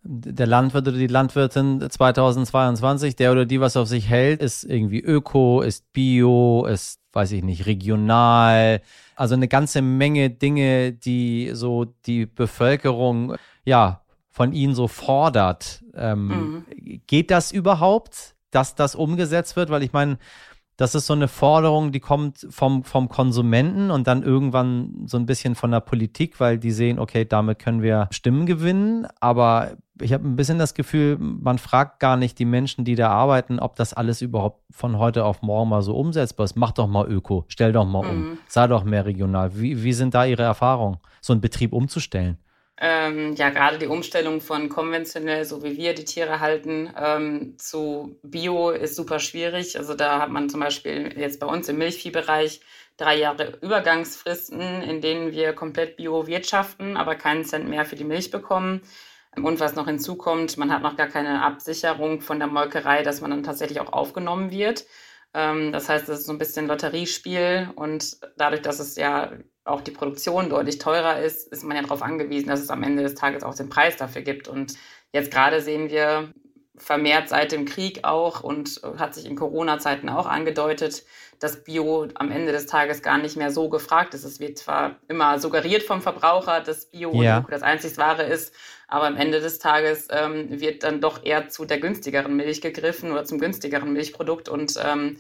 der 0.02 0.46
Landwirt 0.46 0.86
oder 0.88 0.96
die 0.96 1.06
Landwirtin 1.06 1.86
2022, 1.88 3.16
der 3.16 3.32
oder 3.32 3.46
die 3.46 3.60
was 3.60 3.76
auf 3.76 3.88
sich 3.88 4.08
hält, 4.08 4.40
ist 4.40 4.64
irgendwie 4.64 5.00
öko, 5.00 5.60
ist 5.60 5.92
bio, 5.92 6.64
ist, 6.66 7.00
weiß 7.12 7.32
ich 7.32 7.42
nicht, 7.42 7.66
regional, 7.66 8.80
also 9.16 9.34
eine 9.34 9.48
ganze 9.48 9.82
Menge 9.82 10.30
Dinge, 10.30 10.92
die 10.92 11.50
so 11.52 11.86
die 12.06 12.26
Bevölkerung 12.26 13.34
ja 13.64 14.02
von 14.30 14.52
ihnen 14.52 14.74
so 14.74 14.86
fordert. 14.86 15.84
Ähm, 15.94 16.28
mhm. 16.28 16.64
Geht 17.06 17.30
das 17.32 17.50
überhaupt, 17.50 18.36
dass 18.52 18.76
das 18.76 18.94
umgesetzt 18.94 19.56
wird? 19.56 19.70
Weil 19.70 19.82
ich 19.82 19.92
meine, 19.92 20.18
das 20.78 20.94
ist 20.94 21.06
so 21.06 21.12
eine 21.12 21.26
Forderung, 21.26 21.90
die 21.90 21.98
kommt 21.98 22.46
vom, 22.50 22.84
vom 22.84 23.08
Konsumenten 23.08 23.90
und 23.90 24.06
dann 24.06 24.22
irgendwann 24.22 25.06
so 25.06 25.18
ein 25.18 25.26
bisschen 25.26 25.56
von 25.56 25.72
der 25.72 25.80
Politik, 25.80 26.38
weil 26.38 26.56
die 26.56 26.70
sehen, 26.70 27.00
okay, 27.00 27.24
damit 27.24 27.58
können 27.58 27.82
wir 27.82 28.06
Stimmen 28.12 28.46
gewinnen. 28.46 29.08
Aber 29.18 29.72
ich 30.00 30.12
habe 30.12 30.24
ein 30.26 30.36
bisschen 30.36 30.56
das 30.56 30.74
Gefühl, 30.74 31.18
man 31.18 31.58
fragt 31.58 31.98
gar 31.98 32.16
nicht 32.16 32.38
die 32.38 32.44
Menschen, 32.44 32.84
die 32.84 32.94
da 32.94 33.10
arbeiten, 33.10 33.58
ob 33.58 33.74
das 33.74 33.92
alles 33.92 34.22
überhaupt 34.22 34.62
von 34.70 34.98
heute 34.98 35.24
auf 35.24 35.42
morgen 35.42 35.68
mal 35.68 35.82
so 35.82 35.96
umsetzbar 35.96 36.44
ist. 36.44 36.56
Mach 36.56 36.70
doch 36.70 36.86
mal 36.86 37.10
Öko, 37.10 37.44
stell 37.48 37.72
doch 37.72 37.84
mal 37.84 38.06
um, 38.06 38.16
mhm. 38.16 38.38
sei 38.46 38.68
doch 38.68 38.84
mehr 38.84 39.04
regional. 39.04 39.58
Wie, 39.58 39.82
wie 39.82 39.92
sind 39.92 40.14
da 40.14 40.26
Ihre 40.26 40.44
Erfahrungen, 40.44 40.98
so 41.20 41.32
einen 41.32 41.40
Betrieb 41.40 41.72
umzustellen? 41.72 42.38
Ähm, 42.80 43.34
ja, 43.34 43.50
gerade 43.50 43.78
die 43.78 43.88
Umstellung 43.88 44.40
von 44.40 44.68
konventionell, 44.68 45.44
so 45.44 45.64
wie 45.64 45.76
wir 45.76 45.94
die 45.94 46.04
Tiere 46.04 46.38
halten, 46.38 46.92
ähm, 46.96 47.56
zu 47.58 48.18
Bio 48.22 48.70
ist 48.70 48.94
super 48.94 49.18
schwierig. 49.18 49.76
Also 49.76 49.94
da 49.94 50.20
hat 50.20 50.30
man 50.30 50.48
zum 50.48 50.60
Beispiel 50.60 51.12
jetzt 51.18 51.40
bei 51.40 51.46
uns 51.46 51.68
im 51.68 51.78
Milchviehbereich 51.78 52.60
drei 52.96 53.16
Jahre 53.16 53.58
Übergangsfristen, 53.62 54.60
in 54.82 55.00
denen 55.00 55.32
wir 55.32 55.54
komplett 55.54 55.96
Bio 55.96 56.26
wirtschaften, 56.28 56.96
aber 56.96 57.16
keinen 57.16 57.44
Cent 57.44 57.68
mehr 57.68 57.84
für 57.84 57.96
die 57.96 58.04
Milch 58.04 58.30
bekommen. 58.30 58.82
Und 59.36 59.60
was 59.60 59.74
noch 59.74 59.86
hinzukommt, 59.86 60.56
man 60.56 60.72
hat 60.72 60.82
noch 60.82 60.96
gar 60.96 61.08
keine 61.08 61.42
Absicherung 61.42 62.20
von 62.20 62.38
der 62.38 62.48
Molkerei, 62.48 63.02
dass 63.02 63.20
man 63.20 63.30
dann 63.30 63.42
tatsächlich 63.42 63.80
auch 63.80 63.92
aufgenommen 63.92 64.50
wird. 64.50 64.84
Ähm, 65.34 65.72
das 65.72 65.88
heißt, 65.88 66.08
es 66.08 66.20
ist 66.20 66.26
so 66.26 66.32
ein 66.32 66.38
bisschen 66.38 66.66
Lotteriespiel 66.68 67.70
und 67.76 68.18
dadurch, 68.36 68.62
dass 68.62 68.78
es 68.80 68.96
ja 68.96 69.32
auch 69.68 69.80
die 69.80 69.90
Produktion 69.90 70.50
deutlich 70.50 70.78
teurer 70.78 71.20
ist, 71.20 71.48
ist 71.48 71.64
man 71.64 71.76
ja 71.76 71.82
darauf 71.82 72.02
angewiesen, 72.02 72.48
dass 72.48 72.60
es 72.60 72.70
am 72.70 72.82
Ende 72.82 73.02
des 73.02 73.14
Tages 73.14 73.42
auch 73.42 73.54
den 73.54 73.68
Preis 73.68 73.96
dafür 73.96 74.22
gibt. 74.22 74.48
Und 74.48 74.74
jetzt 75.12 75.30
gerade 75.30 75.60
sehen 75.60 75.90
wir 75.90 76.32
vermehrt 76.76 77.28
seit 77.28 77.52
dem 77.52 77.64
Krieg 77.64 78.04
auch 78.04 78.42
und 78.42 78.80
hat 78.98 79.14
sich 79.14 79.26
in 79.26 79.36
Corona-Zeiten 79.36 80.08
auch 80.08 80.26
angedeutet, 80.26 81.04
dass 81.40 81.62
Bio 81.62 82.08
am 82.14 82.30
Ende 82.30 82.52
des 82.52 82.66
Tages 82.66 83.02
gar 83.02 83.18
nicht 83.18 83.36
mehr 83.36 83.50
so 83.50 83.68
gefragt 83.68 84.14
ist. 84.14 84.24
Es 84.24 84.40
wird 84.40 84.58
zwar 84.58 84.96
immer 85.08 85.38
suggeriert 85.38 85.82
vom 85.82 86.02
Verbraucher, 86.02 86.60
dass 86.60 86.86
Bio 86.86 87.22
ja. 87.22 87.44
das 87.48 87.62
einzig 87.62 87.96
Wahre 87.96 88.24
ist, 88.24 88.54
aber 88.88 89.06
am 89.06 89.16
Ende 89.16 89.40
des 89.40 89.58
Tages 89.58 90.08
ähm, 90.10 90.60
wird 90.60 90.82
dann 90.82 91.00
doch 91.00 91.24
eher 91.24 91.48
zu 91.48 91.64
der 91.64 91.78
günstigeren 91.78 92.36
Milch 92.36 92.60
gegriffen 92.60 93.12
oder 93.12 93.24
zum 93.24 93.38
günstigeren 93.38 93.92
Milchprodukt. 93.92 94.48
Und 94.48 94.74
ähm, 94.82 95.18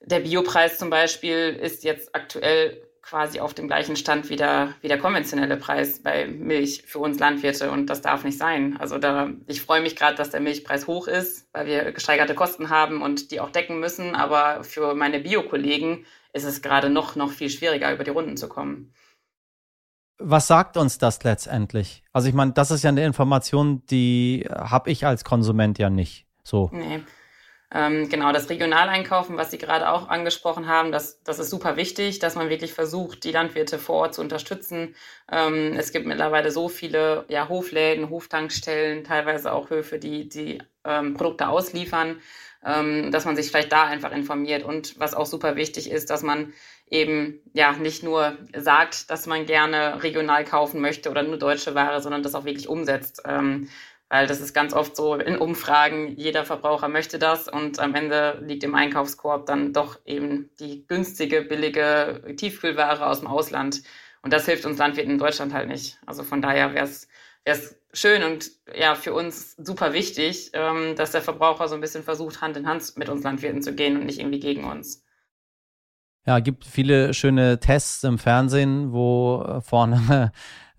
der 0.00 0.20
Biopreis 0.20 0.78
zum 0.78 0.90
Beispiel 0.90 1.58
ist 1.60 1.84
jetzt 1.84 2.14
aktuell 2.14 2.82
quasi 3.02 3.40
auf 3.40 3.52
dem 3.52 3.66
gleichen 3.66 3.96
Stand 3.96 4.30
wie 4.30 4.36
der, 4.36 4.74
wie 4.80 4.88
der 4.88 4.98
konventionelle 4.98 5.56
Preis 5.56 6.02
bei 6.02 6.26
Milch 6.26 6.84
für 6.86 7.00
uns 7.00 7.18
Landwirte 7.18 7.70
und 7.70 7.86
das 7.86 8.00
darf 8.00 8.24
nicht 8.24 8.38
sein. 8.38 8.76
Also 8.78 8.98
da, 8.98 9.30
ich 9.46 9.60
freue 9.60 9.82
mich 9.82 9.96
gerade, 9.96 10.16
dass 10.16 10.30
der 10.30 10.40
Milchpreis 10.40 10.86
hoch 10.86 11.08
ist, 11.08 11.48
weil 11.52 11.66
wir 11.66 11.92
gesteigerte 11.92 12.34
Kosten 12.34 12.70
haben 12.70 13.02
und 13.02 13.30
die 13.32 13.40
auch 13.40 13.50
decken 13.50 13.80
müssen, 13.80 14.14
aber 14.14 14.62
für 14.64 14.94
meine 14.94 15.20
Bio-Kollegen 15.20 16.06
ist 16.32 16.44
es 16.44 16.62
gerade 16.62 16.88
noch, 16.88 17.16
noch 17.16 17.32
viel 17.32 17.50
schwieriger, 17.50 17.92
über 17.92 18.04
die 18.04 18.10
Runden 18.10 18.36
zu 18.36 18.48
kommen. 18.48 18.94
Was 20.18 20.46
sagt 20.46 20.76
uns 20.76 20.98
das 20.98 21.22
letztendlich? 21.24 22.04
Also 22.12 22.28
ich 22.28 22.34
meine, 22.34 22.52
das 22.52 22.70
ist 22.70 22.84
ja 22.84 22.90
eine 22.90 23.04
Information, 23.04 23.84
die 23.86 24.46
habe 24.48 24.90
ich 24.90 25.04
als 25.04 25.24
Konsument 25.24 25.78
ja 25.78 25.90
nicht. 25.90 26.26
So. 26.44 26.70
Nee. 26.72 27.00
Ähm, 27.74 28.08
genau, 28.10 28.32
das 28.32 28.50
Regionaleinkaufen, 28.50 29.36
was 29.38 29.50
Sie 29.50 29.58
gerade 29.58 29.88
auch 29.90 30.08
angesprochen 30.08 30.68
haben, 30.68 30.92
das, 30.92 31.22
das 31.22 31.38
ist 31.38 31.48
super 31.48 31.76
wichtig, 31.76 32.18
dass 32.18 32.34
man 32.34 32.50
wirklich 32.50 32.74
versucht, 32.74 33.24
die 33.24 33.32
Landwirte 33.32 33.78
vor 33.78 33.96
Ort 33.96 34.14
zu 34.14 34.20
unterstützen. 34.20 34.94
Ähm, 35.30 35.74
es 35.78 35.90
gibt 35.92 36.06
mittlerweile 36.06 36.50
so 36.50 36.68
viele 36.68 37.24
ja, 37.28 37.48
Hofläden, 37.48 38.10
Hoftankstellen, 38.10 39.04
teilweise 39.04 39.52
auch 39.52 39.70
Höfe, 39.70 39.98
die 39.98 40.28
die 40.28 40.58
ähm, 40.84 41.14
Produkte 41.14 41.48
ausliefern, 41.48 42.20
ähm, 42.64 43.10
dass 43.10 43.24
man 43.24 43.36
sich 43.36 43.48
vielleicht 43.48 43.72
da 43.72 43.84
einfach 43.84 44.12
informiert. 44.12 44.64
Und 44.64 45.00
was 45.00 45.14
auch 45.14 45.26
super 45.26 45.56
wichtig 45.56 45.90
ist, 45.90 46.10
dass 46.10 46.22
man 46.22 46.52
eben 46.90 47.40
ja 47.54 47.72
nicht 47.72 48.02
nur 48.02 48.36
sagt, 48.54 49.10
dass 49.10 49.26
man 49.26 49.46
gerne 49.46 50.02
regional 50.02 50.44
kaufen 50.44 50.82
möchte 50.82 51.10
oder 51.10 51.22
nur 51.22 51.38
deutsche 51.38 51.74
Ware, 51.74 52.02
sondern 52.02 52.22
das 52.22 52.34
auch 52.34 52.44
wirklich 52.44 52.68
umsetzt. 52.68 53.22
Ähm, 53.26 53.68
weil 54.12 54.26
das 54.26 54.42
ist 54.42 54.52
ganz 54.52 54.74
oft 54.74 54.94
so 54.94 55.14
in 55.14 55.38
Umfragen, 55.38 56.14
jeder 56.18 56.44
Verbraucher 56.44 56.88
möchte 56.88 57.18
das 57.18 57.48
und 57.48 57.78
am 57.78 57.94
Ende 57.94 58.42
liegt 58.44 58.62
im 58.62 58.74
Einkaufskorb 58.74 59.46
dann 59.46 59.72
doch 59.72 59.98
eben 60.04 60.50
die 60.60 60.86
günstige, 60.86 61.40
billige 61.40 62.22
Tiefkühlware 62.36 63.06
aus 63.06 63.20
dem 63.20 63.28
Ausland. 63.28 63.82
Und 64.20 64.34
das 64.34 64.44
hilft 64.44 64.66
uns 64.66 64.76
Landwirten 64.76 65.12
in 65.12 65.18
Deutschland 65.18 65.54
halt 65.54 65.66
nicht. 65.66 65.98
Also 66.04 66.24
von 66.24 66.42
daher 66.42 66.74
wäre 66.74 66.90
es 67.44 67.80
schön 67.94 68.22
und 68.22 68.50
ja 68.76 68.96
für 68.96 69.14
uns 69.14 69.56
super 69.56 69.94
wichtig, 69.94 70.50
ähm, 70.52 70.94
dass 70.94 71.12
der 71.12 71.22
Verbraucher 71.22 71.66
so 71.68 71.74
ein 71.74 71.80
bisschen 71.80 72.04
versucht, 72.04 72.42
Hand 72.42 72.58
in 72.58 72.66
Hand 72.68 72.98
mit 72.98 73.08
uns 73.08 73.22
Landwirten 73.22 73.62
zu 73.62 73.74
gehen 73.74 73.96
und 73.96 74.04
nicht 74.04 74.18
irgendwie 74.18 74.40
gegen 74.40 74.64
uns. 74.64 75.06
Ja, 76.26 76.38
gibt 76.40 76.66
viele 76.66 77.14
schöne 77.14 77.60
Tests 77.60 78.04
im 78.04 78.18
Fernsehen, 78.18 78.92
wo 78.92 79.42
äh, 79.42 79.62
vorne 79.62 80.32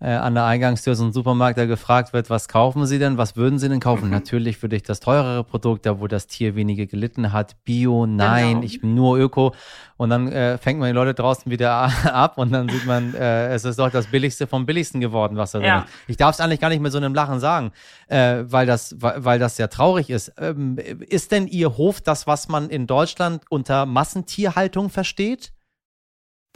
äh, 0.04 0.16
an 0.16 0.34
der 0.34 0.44
Eingangstür 0.44 0.94
so 0.96 1.04
ein 1.04 1.12
Supermarkt, 1.12 1.56
der 1.56 1.66
gefragt 1.66 2.12
wird, 2.12 2.28
was 2.28 2.46
kaufen 2.48 2.84
Sie 2.84 2.98
denn, 2.98 3.16
was 3.16 3.36
würden 3.36 3.58
Sie 3.58 3.70
denn 3.70 3.80
kaufen? 3.80 4.06
Mhm. 4.06 4.10
Natürlich 4.10 4.60
würde 4.60 4.76
ich 4.76 4.82
das 4.82 5.00
teurere 5.00 5.44
Produkt, 5.44 5.86
da 5.86 5.98
wo 5.98 6.06
das 6.08 6.26
Tier 6.26 6.54
weniger 6.56 6.84
gelitten 6.84 7.32
hat, 7.32 7.56
Bio, 7.64 8.04
nein, 8.04 8.56
genau. 8.56 8.62
ich 8.62 8.82
bin 8.82 8.94
nur 8.94 9.16
Öko. 9.16 9.54
Und 9.96 10.10
dann 10.10 10.30
äh, 10.30 10.58
fängt 10.58 10.78
man 10.78 10.88
die 10.88 10.94
Leute 10.94 11.14
draußen 11.14 11.50
wieder 11.50 11.72
ab 12.04 12.36
und 12.36 12.52
dann 12.52 12.68
sieht 12.68 12.84
man, 12.84 13.14
äh, 13.14 13.48
es 13.54 13.64
ist 13.64 13.78
doch 13.78 13.90
das 13.90 14.06
Billigste 14.08 14.46
vom 14.46 14.66
Billigsten 14.66 15.00
geworden, 15.00 15.36
was 15.36 15.52
da 15.52 15.58
drin 15.58 15.68
ja. 15.68 15.78
ist. 15.80 15.88
Ich 16.08 16.16
darf 16.18 16.34
es 16.34 16.40
eigentlich 16.40 16.60
gar 16.60 16.68
nicht 16.68 16.82
mit 16.82 16.92
so 16.92 16.98
einem 16.98 17.14
Lachen 17.14 17.40
sagen, 17.40 17.72
äh, 18.08 18.44
weil, 18.44 18.66
das, 18.66 18.96
weil, 19.00 19.24
weil 19.24 19.38
das 19.38 19.56
sehr 19.56 19.70
traurig 19.70 20.10
ist. 20.10 20.32
Ähm, 20.38 20.76
ist 20.76 21.32
denn 21.32 21.46
Ihr 21.46 21.78
Hof 21.78 22.02
das, 22.02 22.26
was 22.26 22.48
man 22.48 22.68
in 22.68 22.86
Deutschland 22.86 23.44
unter 23.48 23.86
Massentierhaltung 23.86 24.90
versteht? 24.90 25.52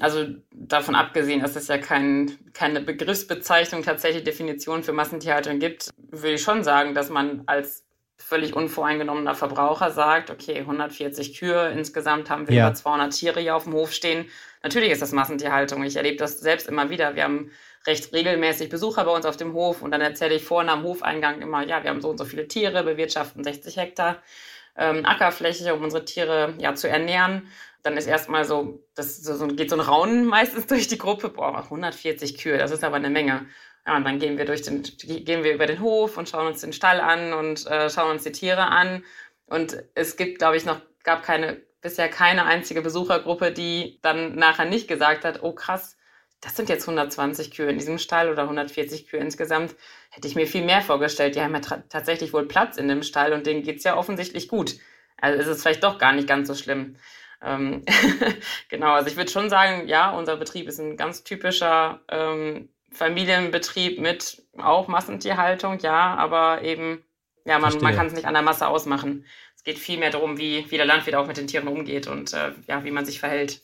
Also 0.01 0.27
davon 0.53 0.95
abgesehen, 0.95 1.41
dass 1.41 1.57
es 1.57 1.67
ja 1.67 1.79
kein, 1.79 2.39
keine 2.53 2.81
Begriffsbezeichnung, 2.81 3.83
tatsächlich 3.83 4.23
Definition 4.23 4.85
für 4.85 4.93
Massentierhaltung 4.93 5.59
gibt, 5.59 5.91
würde 5.97 6.35
ich 6.35 6.43
schon 6.43 6.63
sagen, 6.63 6.95
dass 6.95 7.11
man 7.11 7.43
als 7.47 7.85
völlig 8.17 8.55
unvoreingenommener 8.55 9.35
Verbraucher 9.35 9.91
sagt, 9.91 10.31
okay, 10.31 10.59
140 10.59 11.39
Kühe, 11.39 11.71
insgesamt 11.71 12.31
haben 12.31 12.49
wir 12.49 12.55
ja. 12.55 12.67
über 12.67 12.75
200 12.75 13.13
Tiere 13.13 13.41
hier 13.41 13.57
auf 13.57 13.65
dem 13.65 13.73
Hof 13.73 13.93
stehen. 13.93 14.27
Natürlich 14.63 14.91
ist 14.91 15.03
das 15.03 15.13
Massentierhaltung. 15.13 15.83
Ich 15.85 15.97
erlebe 15.97 16.17
das 16.17 16.39
selbst 16.39 16.69
immer 16.69 16.91
wieder. 16.91 17.15
Wir 17.15 17.25
haben 17.25 17.51
recht 17.87 18.13
regelmäßig 18.13 18.69
Besucher 18.69 19.05
bei 19.05 19.13
uns 19.13 19.25
auf 19.25 19.37
dem 19.37 19.53
Hof 19.53 19.83
und 19.83 19.91
dann 19.93 20.01
erzähle 20.01 20.35
ich 20.35 20.45
vorne 20.45 20.71
am 20.73 20.83
Hofeingang 20.83 21.41
immer, 21.41 21.67
ja, 21.67 21.83
wir 21.83 21.91
haben 21.91 22.01
so 22.01 22.11
und 22.11 22.19
so 22.19 22.25
viele 22.25 22.49
Tiere, 22.49 22.85
bewirtschaften 22.85 23.43
60 23.43 23.77
Hektar 23.77 24.23
ähm, 24.79 25.05
Ackerfläche, 25.05 25.75
um 25.75 25.83
unsere 25.83 26.05
Tiere 26.05 26.55
ja 26.59 26.75
zu 26.75 26.89
ernähren. 26.89 27.49
Dann 27.83 27.97
ist 27.97 28.07
erstmal 28.07 28.45
so, 28.45 28.83
das 28.95 29.19
so, 29.19 29.47
geht 29.49 29.71
so 29.71 29.77
ein 29.77 29.81
Raunen 29.81 30.25
meistens 30.27 30.67
durch 30.67 30.89
die 30.89 30.99
Gruppe, 30.99 31.29
boah, 31.29 31.65
140 31.65 32.39
Kühe, 32.39 32.59
das 32.59 32.71
ist 32.71 32.85
aber 32.85 32.97
eine 32.97 33.11
Menge. 33.11 33.47
Ja, 33.87 33.97
und 33.97 34.05
dann 34.05 34.19
gehen 34.19 34.39
wir 34.39 34.45
durch 34.45 34.63
den, 34.63 34.83
gehen 34.83 35.45
wir 35.45 35.55
über 35.55 35.67
den 35.67 35.81
Hof 35.81 36.19
und 36.19 36.29
schauen 36.29 36.47
uns 36.47 36.61
den 36.61 36.73
Stall 36.73 37.01
an 37.01 37.33
und 37.33 37.67
äh, 37.67 37.89
schauen 37.91 38.13
uns 38.13 38.25
die 38.25 38.33
Tiere 38.33 38.67
an. 38.67 39.05
Und 39.47 39.83
es 39.95 40.17
gibt, 40.17 40.39
glaube 40.39 40.57
ich, 40.57 40.67
noch, 40.67 40.81
gab 41.05 41.23
keine, 41.23 41.63
bisher 41.81 42.09
keine 42.09 42.45
einzige 42.45 42.83
Besuchergruppe, 42.83 43.51
die 43.51 43.99
dann 44.03 44.35
nachher 44.35 44.67
nicht 44.67 44.89
gesagt 44.89 45.25
hat, 45.25 45.43
oh 45.43 45.53
krass, 45.53 45.97
das 46.41 46.55
sind 46.55 46.69
jetzt 46.69 46.83
120 46.83 47.51
Kühe 47.51 47.71
in 47.71 47.79
diesem 47.79 47.99
Stall 47.99 48.31
oder 48.31 48.43
140 48.43 49.09
Kühe 49.09 49.21
insgesamt. 49.21 49.75
Hätte 50.11 50.29
ich 50.29 50.35
mir 50.35 50.47
viel 50.47 50.65
mehr 50.65 50.81
vorgestellt. 50.81 51.37
Die 51.37 51.41
haben 51.41 51.55
ja 51.55 51.61
tatsächlich 51.61 52.33
wohl 52.33 52.47
Platz 52.47 52.77
in 52.77 52.89
dem 52.89 53.03
Stall 53.03 53.33
und 53.33 53.47
denen 53.47 53.63
geht's 53.63 53.85
ja 53.85 53.97
offensichtlich 53.97 54.49
gut. 54.49 54.77
Also 55.21 55.39
ist 55.41 55.47
es 55.49 55.63
vielleicht 55.63 55.85
doch 55.85 55.99
gar 55.99 56.13
nicht 56.13 56.29
ganz 56.29 56.49
so 56.49 56.55
schlimm. 56.55 56.97
Ähm 57.43 57.85
genau, 58.69 58.93
also 58.93 59.09
ich 59.09 59.17
würde 59.17 59.31
schon 59.31 59.51
sagen, 59.51 59.87
ja, 59.87 60.11
unser 60.11 60.37
Betrieb 60.37 60.69
ist 60.69 60.81
ein 60.81 60.97
ganz 60.97 61.25
typischer 61.25 62.01
ähm, 62.09 62.69
Familienbetrieb 62.91 64.01
mit 64.01 64.43
auch 64.57 64.89
Massentierhaltung, 64.89 65.79
ja, 65.81 66.15
aber 66.15 66.63
eben, 66.63 67.05
ja, 67.45 67.59
man, 67.59 67.79
man 67.81 67.95
kann 67.95 68.07
es 68.07 68.15
nicht 68.15 68.25
an 68.25 68.35
der 68.35 68.43
Masse 68.43 68.67
ausmachen. 68.67 69.25
Es 69.55 69.63
geht 69.63 69.79
viel 69.79 69.99
mehr 69.99 70.11
darum, 70.11 70.39
wie, 70.39 70.65
wie 70.71 70.77
der 70.77 70.87
Landwirt 70.87 71.17
auch 71.17 71.27
mit 71.27 71.37
den 71.37 71.47
Tieren 71.47 71.69
umgeht 71.69 72.07
und 72.07 72.33
äh, 72.33 72.53
ja, 72.67 72.85
wie 72.85 72.91
man 72.91 73.05
sich 73.05 73.21
verhält. 73.21 73.61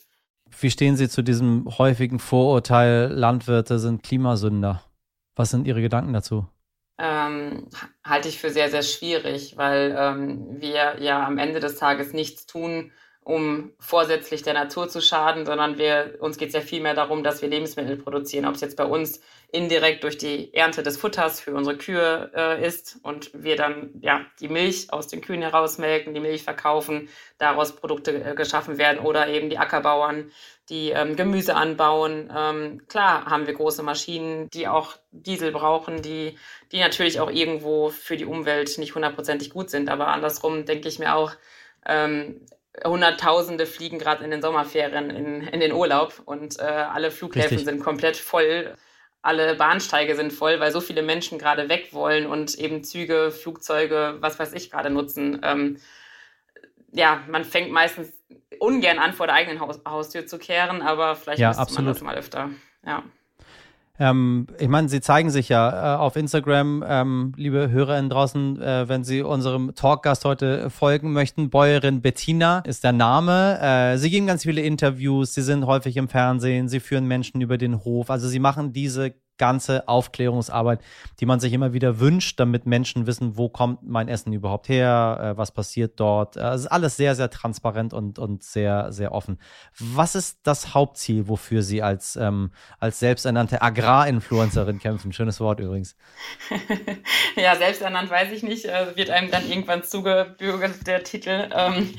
Wie 0.59 0.69
stehen 0.69 0.95
Sie 0.95 1.09
zu 1.09 1.23
diesem 1.23 1.65
häufigen 1.77 2.19
Vorurteil, 2.19 3.11
Landwirte 3.11 3.79
sind 3.79 4.03
Klimasünder? 4.03 4.84
Was 5.35 5.51
sind 5.51 5.67
Ihre 5.67 5.81
Gedanken 5.81 6.13
dazu? 6.13 6.47
Ähm, 6.97 7.67
halte 8.05 8.29
ich 8.29 8.39
für 8.39 8.49
sehr, 8.49 8.69
sehr 8.69 8.83
schwierig, 8.83 9.57
weil 9.57 9.93
ähm, 9.97 10.61
wir 10.61 11.01
ja 11.01 11.25
am 11.25 11.37
Ende 11.37 11.59
des 11.59 11.75
Tages 11.75 12.13
nichts 12.13 12.45
tun, 12.45 12.91
um 13.25 13.73
vorsätzlich 13.79 14.43
der 14.43 14.53
Natur 14.53 14.87
zu 14.87 15.01
schaden, 15.01 15.47
sondern 15.47 15.79
wir, 15.79 16.17
uns 16.19 16.37
geht 16.37 16.49
es 16.49 16.53
ja 16.53 16.61
vielmehr 16.61 16.93
darum, 16.93 17.23
dass 17.23 17.41
wir 17.41 17.49
Lebensmittel 17.49 17.97
produzieren, 17.97 18.45
ob 18.45 18.53
es 18.53 18.61
jetzt 18.61 18.77
bei 18.77 18.85
uns 18.85 19.19
indirekt 19.51 20.03
durch 20.03 20.19
die 20.19 20.53
Ernte 20.53 20.83
des 20.83 20.97
Futters 20.97 21.41
für 21.41 21.55
unsere 21.55 21.75
Kühe 21.75 22.31
äh, 22.35 22.63
ist 22.63 22.99
und 23.01 23.31
wir 23.33 23.55
dann 23.55 23.89
ja 23.99 24.23
die 24.39 24.47
Milch 24.47 24.93
aus 24.93 25.07
den 25.07 25.21
Kühen 25.21 25.41
herausmelken, 25.41 26.13
die 26.13 26.19
Milch 26.19 26.43
verkaufen, 26.43 27.09
daraus 27.39 27.75
Produkte 27.75 28.11
äh, 28.13 28.35
geschaffen 28.35 28.77
werden 28.77 28.99
oder 28.99 29.27
eben 29.27 29.49
die 29.49 29.57
Ackerbauern, 29.57 30.29
die 30.69 30.91
ähm, 30.91 31.15
Gemüse 31.15 31.55
anbauen. 31.55 32.31
Ähm, 32.35 32.83
klar 32.87 33.25
haben 33.25 33.47
wir 33.47 33.55
große 33.55 33.81
Maschinen, 33.81 34.51
die 34.51 34.67
auch 34.67 34.97
Diesel 35.09 35.51
brauchen, 35.51 36.03
die, 36.03 36.37
die 36.71 36.79
natürlich 36.79 37.19
auch 37.19 37.31
irgendwo 37.31 37.89
für 37.89 38.17
die 38.17 38.25
Umwelt 38.25 38.77
nicht 38.77 38.93
hundertprozentig 38.93 39.49
gut 39.49 39.71
sind, 39.71 39.89
aber 39.89 40.09
andersrum 40.09 40.65
denke 40.65 40.87
ich 40.89 40.99
mir 40.99 41.15
auch, 41.15 41.31
ähm, 41.87 42.41
Hunderttausende 42.83 43.65
fliegen 43.65 43.99
gerade 43.99 44.23
in 44.23 44.31
den 44.31 44.41
Sommerferien 44.41 45.09
in, 45.09 45.41
in 45.41 45.59
den 45.59 45.71
Urlaub 45.71 46.21
und 46.25 46.59
äh, 46.59 46.63
alle 46.63 47.11
Flughäfen 47.11 47.57
Richtig. 47.57 47.65
sind 47.65 47.83
komplett 47.83 48.17
voll. 48.17 48.75
Alle 49.21 49.55
Bahnsteige 49.55 50.15
sind 50.15 50.33
voll, 50.33 50.59
weil 50.59 50.71
so 50.71 50.81
viele 50.81 51.01
Menschen 51.01 51.39
gerade 51.39 51.67
weg 51.69 51.93
wollen 51.93 52.27
und 52.27 52.55
eben 52.55 52.83
Züge, 52.83 53.31
Flugzeuge, 53.31 54.17
was 54.19 54.37
weiß 54.37 54.53
ich 54.53 54.69
gerade 54.69 54.89
nutzen. 54.89 55.39
Ähm, 55.43 55.77
ja, 56.91 57.23
man 57.27 57.43
fängt 57.43 57.71
meistens 57.71 58.13
ungern 58.59 58.99
an, 58.99 59.13
vor 59.13 59.25
der 59.25 59.35
eigenen 59.35 59.59
Haus 59.59 59.81
Haustür 59.87 60.27
zu 60.27 60.37
kehren, 60.37 60.81
aber 60.81 61.15
vielleicht 61.15 61.39
ja, 61.39 61.51
absolut. 61.51 61.85
man 61.85 61.93
das 61.93 62.01
mal 62.01 62.15
öfter. 62.15 62.49
Ja. 62.85 63.03
Ähm, 63.97 64.47
ich 64.59 64.67
meine, 64.67 64.89
Sie 64.89 64.99
zeigen 64.99 65.29
sich 65.29 65.49
ja 65.49 65.95
äh, 65.95 65.97
auf 65.97 66.15
Instagram, 66.15 66.83
ähm, 66.87 67.33
liebe 67.37 67.69
HörerInnen 67.69 68.09
draußen, 68.09 68.61
äh, 68.61 68.89
wenn 68.89 69.03
Sie 69.03 69.21
unserem 69.21 69.73
Talkgast 69.73 70.25
heute 70.25 70.69
folgen 70.69 71.13
möchten. 71.13 71.49
Bäuerin 71.49 72.01
Bettina 72.01 72.59
ist 72.59 72.83
der 72.83 72.91
Name. 72.91 73.59
Äh, 73.61 73.97
Sie 73.97 74.09
geben 74.09 74.27
ganz 74.27 74.43
viele 74.43 74.61
Interviews, 74.61 75.33
Sie 75.33 75.41
sind 75.41 75.65
häufig 75.65 75.95
im 75.95 76.09
Fernsehen, 76.09 76.67
Sie 76.67 76.81
führen 76.81 77.05
Menschen 77.05 77.39
über 77.41 77.57
den 77.57 77.83
Hof. 77.85 78.09
Also 78.09 78.27
Sie 78.27 78.39
machen 78.39 78.73
diese 78.73 79.13
ganze 79.37 79.87
Aufklärungsarbeit, 79.87 80.79
die 81.19 81.25
man 81.25 81.39
sich 81.39 81.53
immer 81.53 81.73
wieder 81.73 81.99
wünscht, 81.99 82.39
damit 82.39 82.65
Menschen 82.65 83.07
wissen, 83.07 83.37
wo 83.37 83.49
kommt 83.49 83.83
mein 83.83 84.07
Essen 84.07 84.33
überhaupt 84.33 84.69
her, 84.69 85.33
äh, 85.35 85.37
was 85.37 85.51
passiert 85.51 85.99
dort. 85.99 86.37
Äh, 86.37 86.49
es 86.49 86.61
ist 86.61 86.67
alles 86.67 86.97
sehr, 86.97 87.15
sehr 87.15 87.29
transparent 87.29 87.93
und, 87.93 88.19
und 88.19 88.43
sehr, 88.43 88.91
sehr 88.91 89.11
offen. 89.11 89.39
Was 89.79 90.15
ist 90.15 90.39
das 90.43 90.73
Hauptziel, 90.73 91.27
wofür 91.27 91.61
Sie 91.61 91.81
als, 91.81 92.15
ähm, 92.15 92.51
als 92.79 92.99
selbsternannte 92.99 93.61
Agrarinfluencerin 93.61 94.79
kämpfen? 94.79 95.11
Schönes 95.11 95.39
Wort 95.39 95.59
übrigens. 95.59 95.95
ja, 97.35 97.55
selbsternannt 97.55 98.09
weiß 98.09 98.31
ich 98.31 98.43
nicht, 98.43 98.65
äh, 98.65 98.95
wird 98.95 99.09
einem 99.09 99.31
dann 99.31 99.47
irgendwann 99.49 99.83
zugebürgert, 99.83 100.87
der 100.87 101.03
Titel. 101.03 101.49
Ähm, 101.53 101.93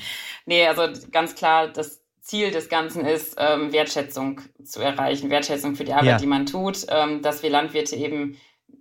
nee, 0.46 0.66
also 0.66 0.88
ganz 1.10 1.34
klar, 1.34 1.68
das 1.68 2.05
Ziel 2.26 2.50
des 2.50 2.68
Ganzen 2.68 3.06
ist, 3.06 3.36
ähm, 3.38 3.72
Wertschätzung 3.72 4.40
zu 4.64 4.80
erreichen, 4.80 5.30
Wertschätzung 5.30 5.76
für 5.76 5.84
die 5.84 5.92
Arbeit, 5.92 6.06
ja. 6.06 6.18
die 6.18 6.26
man 6.26 6.44
tut, 6.44 6.84
ähm, 6.88 7.22
dass 7.22 7.44
wir 7.44 7.50
Landwirte 7.50 7.94
eben 7.94 8.36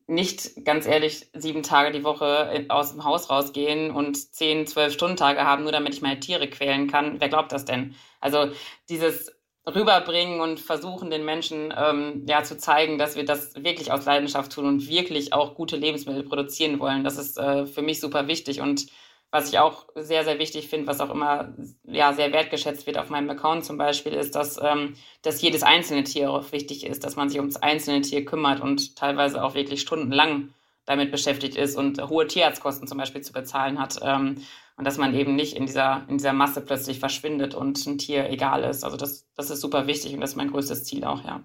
nicht 0.07 0.65
ganz 0.65 0.87
ehrlich 0.87 1.27
sieben 1.33 1.61
Tage 1.61 1.91
die 1.91 2.03
Woche 2.03 2.65
aus 2.69 2.93
dem 2.93 3.03
Haus 3.03 3.29
rausgehen 3.29 3.91
und 3.91 4.17
zehn, 4.33 4.65
zwölf 4.65 4.93
Stundentage 4.93 5.43
haben, 5.43 5.61
nur 5.61 5.71
damit 5.71 5.93
ich 5.93 6.01
meine 6.01 6.19
Tiere 6.19 6.47
quälen 6.47 6.89
kann. 6.89 7.19
Wer 7.19 7.29
glaubt 7.29 7.51
das 7.51 7.65
denn? 7.65 7.93
Also 8.19 8.49
dieses 8.89 9.31
rüberbringen 9.67 10.41
und 10.41 10.59
versuchen 10.59 11.11
den 11.11 11.23
Menschen 11.23 11.71
ähm, 11.77 12.25
ja 12.27 12.43
zu 12.43 12.57
zeigen, 12.57 12.97
dass 12.97 13.15
wir 13.15 13.25
das 13.25 13.53
wirklich 13.63 13.91
aus 13.91 14.05
Leidenschaft 14.05 14.51
tun 14.51 14.65
und 14.65 14.87
wirklich 14.87 15.33
auch 15.33 15.53
gute 15.53 15.75
Lebensmittel 15.75 16.23
produzieren 16.23 16.79
wollen. 16.79 17.03
Das 17.03 17.17
ist 17.19 17.37
äh, 17.37 17.67
für 17.67 17.83
mich 17.83 17.99
super 17.99 18.27
wichtig 18.27 18.61
und 18.61 18.87
was 19.35 19.49
ich 19.49 19.59
auch 19.59 19.85
sehr, 19.95 20.23
sehr 20.23 20.39
wichtig 20.39 20.69
finde, 20.69 20.87
was 20.87 21.01
auch 21.01 21.09
immer 21.09 21.53
ja, 21.83 22.13
sehr 22.13 22.31
wertgeschätzt 22.31 22.87
wird 22.87 22.97
auf 22.97 23.09
meinem 23.09 23.29
Account 23.29 23.65
zum 23.65 23.77
Beispiel, 23.77 24.13
ist, 24.13 24.33
dass, 24.33 24.57
ähm, 24.63 24.95
dass 25.23 25.41
jedes 25.41 25.61
einzelne 25.61 26.05
Tier 26.05 26.31
auch 26.31 26.53
wichtig 26.53 26.85
ist, 26.85 27.03
dass 27.03 27.17
man 27.17 27.27
sich 27.27 27.39
ums 27.39 27.57
einzelne 27.57 27.99
Tier 27.99 28.23
kümmert 28.23 28.61
und 28.61 28.95
teilweise 28.95 29.43
auch 29.43 29.53
wirklich 29.53 29.81
stundenlang 29.81 30.53
damit 30.85 31.11
beschäftigt 31.11 31.57
ist 31.57 31.75
und 31.75 32.01
hohe 32.07 32.27
Tierarztkosten 32.27 32.87
zum 32.87 32.97
Beispiel 32.97 33.23
zu 33.23 33.33
bezahlen 33.33 33.77
hat. 33.77 33.99
Ähm, 34.01 34.37
und 34.77 34.87
dass 34.87 34.97
man 34.97 35.13
eben 35.13 35.35
nicht 35.35 35.57
in 35.57 35.65
dieser, 35.65 36.05
in 36.07 36.17
dieser 36.17 36.31
Masse 36.31 36.61
plötzlich 36.61 36.99
verschwindet 36.99 37.55
und 37.55 37.85
ein 37.85 37.97
Tier 37.97 38.29
egal 38.29 38.63
ist. 38.63 38.85
Also 38.85 38.95
das, 38.95 39.27
das 39.35 39.49
ist 39.49 39.59
super 39.59 39.85
wichtig 39.85 40.13
und 40.13 40.21
das 40.21 40.29
ist 40.29 40.35
mein 40.37 40.51
größtes 40.51 40.85
Ziel 40.85 41.03
auch, 41.03 41.25
ja. 41.25 41.43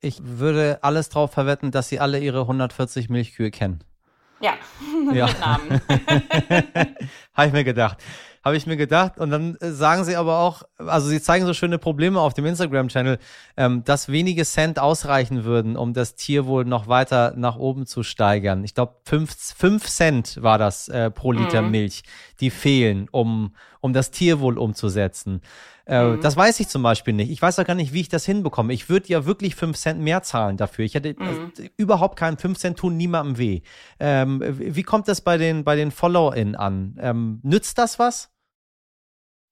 Ich 0.00 0.18
würde 0.20 0.80
alles 0.82 1.10
darauf 1.10 1.30
verwetten, 1.30 1.70
dass 1.70 1.90
Sie 1.90 2.00
alle 2.00 2.18
Ihre 2.18 2.40
140 2.40 3.08
Milchkühe 3.08 3.52
kennen. 3.52 3.84
Ja, 4.40 4.54
ja. 5.12 5.26
mit 5.26 5.40
Namen. 5.40 5.80
Habe 7.34 7.46
ich 7.46 7.52
mir 7.52 7.64
gedacht. 7.64 7.98
Habe 8.42 8.56
ich 8.56 8.66
mir 8.66 8.78
gedacht. 8.78 9.18
Und 9.18 9.30
dann 9.30 9.56
äh, 9.56 9.70
sagen 9.70 10.04
sie 10.04 10.16
aber 10.16 10.38
auch, 10.38 10.62
also 10.78 11.08
sie 11.08 11.20
zeigen 11.20 11.44
so 11.44 11.52
schöne 11.52 11.78
Probleme 11.78 12.20
auf 12.20 12.32
dem 12.32 12.46
Instagram-Channel, 12.46 13.18
ähm, 13.58 13.84
dass 13.84 14.08
wenige 14.08 14.44
Cent 14.46 14.78
ausreichen 14.78 15.44
würden, 15.44 15.76
um 15.76 15.92
das 15.92 16.14
Tierwohl 16.14 16.64
noch 16.64 16.88
weiter 16.88 17.34
nach 17.36 17.56
oben 17.56 17.84
zu 17.84 18.02
steigern. 18.02 18.64
Ich 18.64 18.74
glaube, 18.74 18.96
fünf, 19.04 19.34
fünf 19.34 19.86
Cent 19.88 20.42
war 20.42 20.56
das 20.56 20.88
äh, 20.88 21.10
pro 21.10 21.32
Liter 21.32 21.60
mhm. 21.60 21.70
Milch, 21.70 22.02
die 22.40 22.50
fehlen, 22.50 23.08
um, 23.10 23.54
um 23.80 23.92
das 23.92 24.10
Tierwohl 24.10 24.58
umzusetzen. 24.58 25.40
Äh, 25.86 26.04
mhm. 26.04 26.20
Das 26.20 26.36
weiß 26.36 26.60
ich 26.60 26.68
zum 26.68 26.82
Beispiel 26.82 27.14
nicht. 27.14 27.30
Ich 27.30 27.42
weiß 27.42 27.58
auch 27.58 27.64
gar 27.64 27.74
nicht, 27.74 27.92
wie 27.92 28.00
ich 28.00 28.08
das 28.08 28.24
hinbekomme. 28.24 28.72
Ich 28.72 28.88
würde 28.88 29.08
ja 29.08 29.26
wirklich 29.26 29.56
5 29.56 29.76
Cent 29.76 30.00
mehr 30.00 30.22
zahlen 30.22 30.56
dafür. 30.56 30.84
Ich 30.84 30.94
hätte 30.94 31.14
mhm. 31.18 31.26
also, 31.26 31.68
überhaupt 31.76 32.18
keinen 32.18 32.38
5 32.38 32.58
Cent 32.58 32.78
tun 32.78 32.96
niemandem 32.96 33.38
weh. 33.38 33.62
Ähm, 33.98 34.40
wie 34.42 34.82
kommt 34.82 35.08
das 35.08 35.20
bei 35.20 35.36
den, 35.36 35.64
bei 35.64 35.76
den 35.76 35.90
Follow-In 35.90 36.54
an? 36.54 36.96
Ähm, 37.00 37.40
nützt 37.42 37.78
das 37.78 37.98
was? 37.98 38.30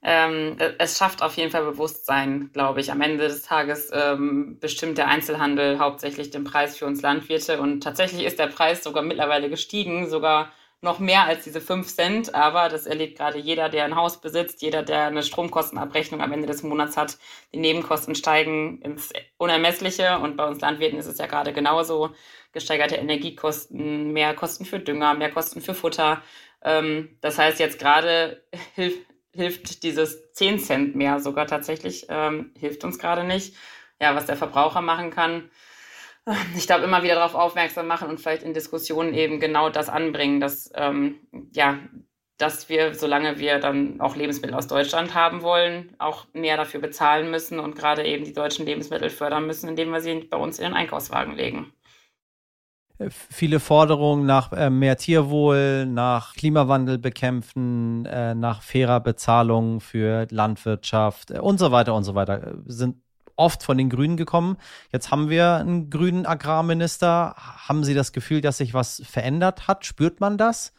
Ähm, 0.01 0.57
es 0.79 0.97
schafft 0.97 1.23
auf 1.23 1.37
jeden 1.37 1.51
Fall 1.51 1.65
Bewusstsein, 1.65 2.51
glaube 2.53 2.81
ich. 2.81 2.93
Am 2.93 3.01
Ende 3.01 3.27
des 3.27 3.43
Tages 3.43 3.91
ähm, 3.93 4.59
bestimmt 4.61 4.97
der 4.97 5.09
Einzelhandel 5.09 5.81
hauptsächlich 5.81 6.31
den 6.31 6.45
Preis 6.45 6.77
für 6.77 6.87
uns 6.87 7.03
Landwirte 7.03 7.61
und 7.61 7.81
tatsächlich 7.83 8.25
ist 8.25 8.39
der 8.39 8.47
Preis 8.47 8.85
sogar 8.85 9.03
mittlerweile 9.03 9.51
gestiegen, 9.51 10.09
sogar 10.09 10.53
noch 10.81 11.01
mehr 11.01 11.25
als 11.25 11.45
diese 11.45 11.61
5 11.61 11.93
Cent, 11.93 12.35
aber 12.35 12.69
das 12.69 12.87
erlebt 12.87 13.19
gerade 13.19 13.39
jeder, 13.39 13.69
der 13.69 13.85
ein 13.85 13.97
Haus 13.97 14.21
besitzt, 14.21 14.63
jeder, 14.63 14.83
der 14.83 15.07
eine 15.07 15.23
Stromkostenabrechnung 15.25 16.21
am 16.21 16.33
Ende 16.33 16.47
des 16.47 16.63
Monats 16.63 16.97
hat. 16.97 17.19
Die 17.53 17.59
Nebenkosten 17.59 18.15
steigen 18.15 18.81
ins 18.83 19.11
Unermessliche 19.39 20.19
und 20.19 20.37
bei 20.37 20.47
uns 20.47 20.61
Landwirten 20.61 20.99
ist 20.99 21.07
es 21.07 21.19
ja 21.19 21.27
gerade 21.27 21.53
genauso. 21.53 22.11
Gesteigerte 22.53 22.95
Energiekosten, 22.97 24.13
mehr 24.13 24.35
Kosten 24.35 24.65
für 24.65 24.79
Dünger, 24.79 25.15
mehr 25.15 25.31
Kosten 25.31 25.61
für 25.61 25.75
Futter. 25.75 26.23
Ähm, 26.63 27.19
das 27.21 27.39
heißt, 27.39 27.59
jetzt 27.59 27.81
gerade 27.81 28.45
hilft, 28.75 29.01
hilft 29.33 29.83
dieses 29.83 30.33
10 30.33 30.61
Cent 30.61 30.97
mehr 30.97 31.19
sogar 31.19 31.47
tatsächlich, 31.47 32.07
ähm, 32.09 32.53
hilft 32.57 32.85
uns 32.85 32.99
gerade 32.99 33.25
nicht. 33.25 33.57
Ja, 34.01 34.15
was 34.15 34.27
der 34.27 34.37
Verbraucher 34.37 34.81
machen 34.81 35.11
kann, 35.11 35.51
ich 36.57 36.67
glaube, 36.67 36.85
immer 36.85 37.03
wieder 37.03 37.15
darauf 37.15 37.35
aufmerksam 37.35 37.87
machen 37.87 38.09
und 38.09 38.21
vielleicht 38.21 38.43
in 38.43 38.55
Diskussionen 38.55 39.15
eben 39.15 39.41
genau 39.41 39.71
das 39.71 39.89
anbringen, 39.89 40.41
dass 40.41 40.71
ähm, 40.75 41.17
ja 41.53 41.79
dass 42.39 42.69
wir, 42.69 42.95
solange 42.95 43.39
wir 43.39 43.59
dann 43.59 44.01
auch 44.01 44.15
Lebensmittel 44.15 44.55
aus 44.55 44.69
Deutschland 44.69 45.15
haben 45.15 45.43
wollen, 45.43 45.95
auch 45.99 46.27
mehr 46.33 46.57
dafür 46.57 46.81
bezahlen 46.81 47.31
müssen 47.31 47.59
und 47.59 47.75
gerade 47.75 48.05
eben 48.07 48.25
die 48.25 48.33
deutschen 48.33 48.65
Lebensmittel 48.65 49.11
fördern 49.11 49.47
müssen, 49.47 49.69
indem 49.69 49.91
wir 49.91 50.01
sie 50.01 50.15
bei 50.31 50.37
uns 50.37 50.59
in 50.59 50.67
den 50.67 50.75
Einkaufswagen 50.75 51.35
legen. 51.35 51.73
Viele 53.11 53.61
Forderungen 53.61 54.27
nach 54.27 54.53
äh, 54.53 54.71
mehr 54.71 54.97
Tierwohl, 54.97 55.87
nach 55.87 56.35
Klimawandel 56.35 56.99
bekämpfen, 56.99 58.07
äh, 58.07 58.35
nach 58.35 58.63
fairer 58.63 58.99
Bezahlung 58.99 59.81
für 59.81 60.27
Landwirtschaft 60.31 61.31
äh, 61.31 61.39
und 61.39 61.59
so 61.59 61.71
weiter 61.71 61.95
und 61.95 62.03
so 62.03 62.17
weiter 62.17 62.55
sind 62.67 62.97
oft 63.39 63.63
von 63.63 63.79
den 63.79 63.91
Grünen 63.91 64.17
gekommen. 64.17 64.59
Jetzt 64.93 65.11
haben 65.11 65.31
wir 65.31 65.55
einen 65.57 65.91
grünen 65.91 66.27
Agrarminister. 66.27 67.35
Haben 67.37 67.85
Sie 67.85 67.95
das 67.95 68.13
Gefühl, 68.13 68.41
dass 68.41 68.59
sich 68.59 68.75
was 68.75 69.03
verändert 69.09 69.69
hat? 69.69 69.87
Spürt 69.87 70.21
man 70.21 70.39
das? 70.39 70.73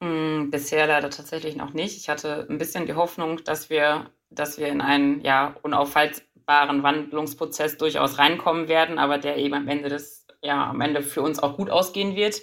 Mm, 0.00 0.50
bisher 0.50 0.86
leider 0.86 1.10
tatsächlich 1.10 1.56
noch 1.56 1.72
nicht. 1.72 1.96
Ich 1.96 2.08
hatte 2.08 2.46
ein 2.48 2.58
bisschen 2.58 2.86
die 2.86 2.94
Hoffnung, 2.94 3.42
dass 3.44 3.68
wir, 3.70 4.10
dass 4.30 4.58
wir 4.58 4.68
in 4.68 4.80
einen 4.80 5.20
ja 5.22 5.56
unaufhaltbaren 5.62 6.82
Wandlungsprozess 6.82 7.76
durchaus 7.78 8.18
reinkommen 8.18 8.68
werden, 8.68 8.98
aber 8.98 9.18
der 9.18 9.36
eben 9.36 9.54
am 9.54 9.68
Ende 9.68 9.88
des 9.88 10.18
ja 10.42 10.70
am 10.70 10.80
Ende 10.80 11.02
für 11.02 11.22
uns 11.22 11.38
auch 11.38 11.56
gut 11.56 11.70
ausgehen 11.70 12.16
wird. 12.16 12.42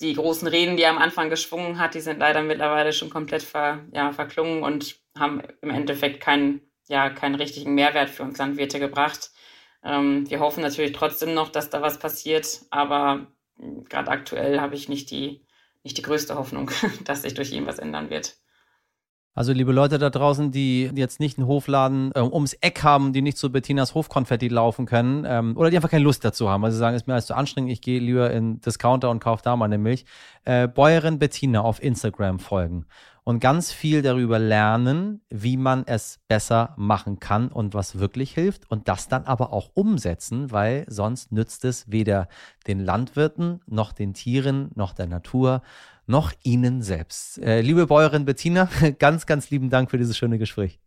Die 0.00 0.14
großen 0.14 0.46
Reden, 0.46 0.76
die 0.76 0.82
er 0.82 0.90
am 0.90 0.98
Anfang 0.98 1.30
geschwungen 1.30 1.78
hat, 1.78 1.94
die 1.94 2.00
sind 2.00 2.18
leider 2.18 2.42
mittlerweile 2.42 2.92
schon 2.92 3.10
komplett 3.10 3.42
ver, 3.42 3.84
ja, 3.92 4.12
verklungen 4.12 4.62
und 4.62 5.00
haben 5.18 5.42
im 5.62 5.70
Endeffekt 5.70 6.20
keinen, 6.20 6.60
ja, 6.88 7.10
keinen 7.10 7.34
richtigen 7.34 7.74
Mehrwert 7.74 8.10
für 8.10 8.22
uns 8.22 8.38
Landwirte 8.38 8.78
gebracht. 8.78 9.30
Ähm, 9.84 10.28
wir 10.28 10.40
hoffen 10.40 10.62
natürlich 10.62 10.92
trotzdem 10.92 11.34
noch, 11.34 11.48
dass 11.48 11.70
da 11.70 11.82
was 11.82 11.98
passiert, 11.98 12.60
aber 12.70 13.26
gerade 13.88 14.10
aktuell 14.10 14.60
habe 14.60 14.74
ich 14.74 14.88
nicht 14.88 15.10
die, 15.10 15.44
nicht 15.84 15.98
die 15.98 16.02
größte 16.02 16.36
Hoffnung, 16.36 16.70
dass 17.04 17.22
sich 17.22 17.34
durch 17.34 17.52
ihn 17.52 17.66
was 17.66 17.78
ändern 17.78 18.10
wird. 18.10 18.36
Also 19.34 19.52
liebe 19.52 19.72
Leute 19.72 19.98
da 19.98 20.08
draußen, 20.08 20.50
die 20.50 20.90
jetzt 20.94 21.20
nicht 21.20 21.36
einen 21.36 21.46
Hofladen 21.46 22.10
äh, 22.14 22.20
ums 22.20 22.54
Eck 22.54 22.82
haben, 22.82 23.12
die 23.12 23.20
nicht 23.20 23.36
zu 23.36 23.52
Bettinas 23.52 23.94
Hofkonfetti 23.94 24.48
laufen 24.48 24.86
können 24.86 25.26
ähm, 25.28 25.54
oder 25.58 25.68
die 25.68 25.76
einfach 25.76 25.90
keine 25.90 26.04
Lust 26.04 26.24
dazu 26.24 26.48
haben, 26.48 26.62
weil 26.62 26.72
sie 26.72 26.78
sagen, 26.78 26.96
ist 26.96 27.06
mir 27.06 27.12
alles 27.12 27.26
zu 27.26 27.36
anstrengend, 27.36 27.70
ich 27.70 27.82
gehe 27.82 28.00
lieber 28.00 28.30
in 28.30 28.62
Discounter 28.62 29.10
und 29.10 29.20
kaufe 29.20 29.42
da 29.44 29.54
meine 29.54 29.76
Milch. 29.76 30.06
Äh, 30.44 30.68
Bäuerin 30.68 31.18
Bettina 31.18 31.60
auf 31.60 31.82
Instagram 31.82 32.38
folgen 32.38 32.86
und 33.26 33.40
ganz 33.40 33.72
viel 33.72 34.02
darüber 34.02 34.38
lernen, 34.38 35.20
wie 35.30 35.56
man 35.56 35.82
es 35.84 36.20
besser 36.28 36.74
machen 36.76 37.18
kann 37.18 37.48
und 37.48 37.74
was 37.74 37.98
wirklich 37.98 38.32
hilft 38.32 38.70
und 38.70 38.86
das 38.86 39.08
dann 39.08 39.24
aber 39.24 39.52
auch 39.52 39.70
umsetzen, 39.74 40.52
weil 40.52 40.84
sonst 40.88 41.32
nützt 41.32 41.64
es 41.64 41.90
weder 41.90 42.28
den 42.68 42.78
Landwirten 42.78 43.60
noch 43.66 43.90
den 43.92 44.14
Tieren 44.14 44.70
noch 44.76 44.92
der 44.92 45.08
Natur 45.08 45.62
noch 46.06 46.32
Ihnen 46.44 46.82
selbst. 46.82 47.38
Äh, 47.42 47.62
liebe 47.62 47.88
Bäuerin 47.88 48.26
Bettina, 48.26 48.70
ganz, 49.00 49.26
ganz 49.26 49.50
lieben 49.50 49.70
Dank 49.70 49.90
für 49.90 49.98
dieses 49.98 50.16
schöne 50.16 50.38
Gespräch. 50.38 50.78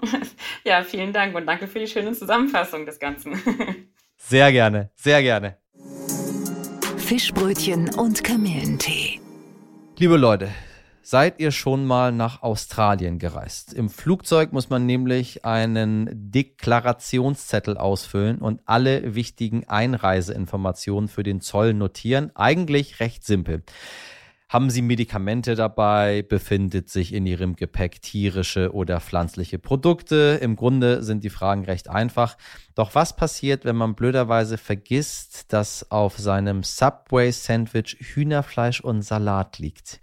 Ja, 0.64 0.82
vielen 0.82 1.14
Dank 1.14 1.34
und 1.34 1.46
danke 1.46 1.66
für 1.66 1.78
die 1.78 1.86
schöne 1.86 2.12
Zusammenfassung 2.12 2.84
des 2.84 2.98
Ganzen. 2.98 3.40
Sehr 4.18 4.52
gerne, 4.52 4.90
sehr 4.94 5.22
gerne. 5.22 5.56
Fischbrötchen 6.98 7.94
und 7.94 8.22
Kamillentee. 8.22 9.18
Liebe 9.98 10.18
Leute, 10.18 10.50
Seid 11.10 11.40
ihr 11.40 11.50
schon 11.50 11.86
mal 11.86 12.12
nach 12.12 12.44
Australien 12.44 13.18
gereist? 13.18 13.74
Im 13.74 13.90
Flugzeug 13.90 14.52
muss 14.52 14.70
man 14.70 14.86
nämlich 14.86 15.44
einen 15.44 16.08
Deklarationszettel 16.30 17.76
ausfüllen 17.76 18.38
und 18.38 18.60
alle 18.66 19.16
wichtigen 19.16 19.66
Einreiseinformationen 19.66 21.08
für 21.08 21.24
den 21.24 21.40
Zoll 21.40 21.74
notieren. 21.74 22.30
Eigentlich 22.36 23.00
recht 23.00 23.24
simpel. 23.24 23.64
Haben 24.48 24.70
Sie 24.70 24.82
Medikamente 24.82 25.56
dabei? 25.56 26.22
Befindet 26.22 26.88
sich 26.90 27.12
in 27.12 27.26
Ihrem 27.26 27.56
Gepäck 27.56 28.00
tierische 28.02 28.72
oder 28.72 29.00
pflanzliche 29.00 29.58
Produkte? 29.58 30.38
Im 30.40 30.54
Grunde 30.54 31.02
sind 31.02 31.24
die 31.24 31.30
Fragen 31.30 31.64
recht 31.64 31.88
einfach. 31.88 32.36
Doch 32.76 32.94
was 32.94 33.16
passiert, 33.16 33.64
wenn 33.64 33.74
man 33.74 33.96
blöderweise 33.96 34.58
vergisst, 34.58 35.52
dass 35.52 35.90
auf 35.90 36.18
seinem 36.18 36.62
Subway-Sandwich 36.62 37.96
Hühnerfleisch 37.98 38.80
und 38.80 39.02
Salat 39.02 39.58
liegt? 39.58 39.98